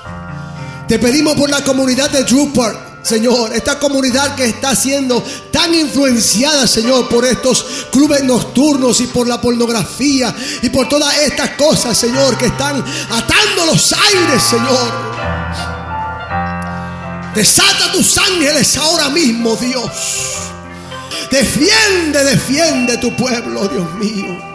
Te 0.87 0.99
pedimos 0.99 1.35
por 1.35 1.49
la 1.49 1.63
comunidad 1.63 2.09
de 2.09 2.23
Drupal. 2.23 2.90
Señor, 3.03 3.53
esta 3.53 3.79
comunidad 3.79 4.35
que 4.35 4.45
está 4.45 4.75
siendo 4.75 5.23
tan 5.51 5.73
influenciada, 5.73 6.67
Señor, 6.67 7.09
por 7.09 7.25
estos 7.25 7.87
clubes 7.91 8.23
nocturnos 8.23 8.99
y 9.01 9.07
por 9.07 9.27
la 9.27 9.41
pornografía 9.41 10.33
y 10.61 10.69
por 10.69 10.87
todas 10.87 11.17
estas 11.17 11.51
cosas, 11.51 11.97
Señor, 11.97 12.37
que 12.37 12.45
están 12.45 12.83
atando 13.09 13.65
los 13.65 13.93
aires, 13.93 14.43
Señor. 14.43 15.11
Desata 17.33 17.91
tus 17.91 18.17
ángeles 18.17 18.77
ahora 18.77 19.09
mismo, 19.09 19.55
Dios. 19.55 19.91
Defiende, 21.31 22.23
defiende 22.23 22.97
tu 22.97 23.15
pueblo, 23.15 23.67
Dios 23.67 23.93
mío. 23.95 24.50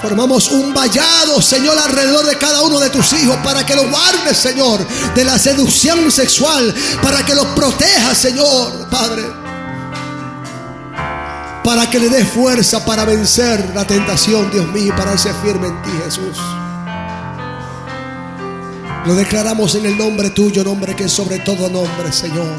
Formamos 0.00 0.48
un 0.52 0.72
vallado, 0.72 1.42
Señor, 1.42 1.76
alrededor 1.76 2.24
de 2.26 2.38
cada 2.38 2.62
uno 2.62 2.78
de 2.78 2.88
tus 2.88 3.12
hijos 3.14 3.36
para 3.42 3.66
que 3.66 3.74
los 3.74 3.90
guardes, 3.90 4.36
Señor, 4.36 4.86
de 5.14 5.24
la 5.24 5.38
seducción 5.38 6.10
sexual, 6.12 6.72
para 7.02 7.24
que 7.24 7.34
los 7.34 7.46
protejas, 7.46 8.16
Señor, 8.16 8.88
Padre. 8.88 9.24
Para 11.64 11.90
que 11.90 11.98
le 11.98 12.08
des 12.08 12.28
fuerza 12.28 12.84
para 12.84 13.04
vencer 13.04 13.72
la 13.74 13.84
tentación, 13.84 14.50
Dios 14.52 14.68
mío, 14.68 14.94
para 14.96 15.18
ser 15.18 15.34
firme 15.42 15.66
en 15.66 15.82
ti, 15.82 15.90
Jesús. 16.04 16.38
Lo 19.04 19.14
declaramos 19.14 19.74
en 19.74 19.86
el 19.86 19.98
nombre 19.98 20.30
tuyo, 20.30 20.62
nombre 20.62 20.94
que 20.94 21.04
es 21.04 21.12
sobre 21.12 21.40
todo 21.40 21.68
nombre, 21.68 22.12
Señor. 22.12 22.54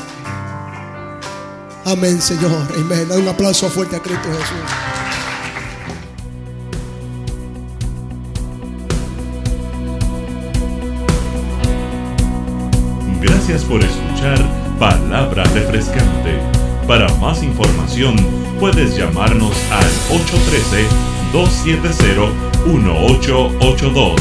Amén, 1.85 2.21
Señor. 2.21 2.67
Amén. 2.75 3.07
Da 3.07 3.15
un 3.15 3.27
aplauso 3.27 3.69
fuerte 3.69 3.95
a 3.95 4.01
Cristo 4.01 4.27
Jesús. 4.29 4.88
Por 13.67 13.83
escuchar 13.83 14.39
Palabra 14.79 15.43
Refrescante. 15.53 16.39
Para 16.87 17.13
más 17.15 17.43
información 17.43 18.15
puedes 18.59 18.97
llamarnos 18.97 19.55
al 19.71 19.85
813-270-1882. 21.33 24.15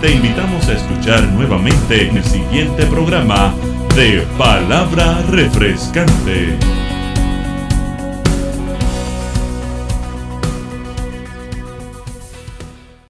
Te 0.00 0.12
invitamos 0.12 0.66
a 0.68 0.72
escuchar 0.72 1.22
nuevamente 1.32 2.08
en 2.08 2.16
el 2.16 2.24
siguiente 2.24 2.86
programa 2.86 3.52
de 3.94 4.26
Palabra 4.38 5.20
Refrescante. 5.30 6.56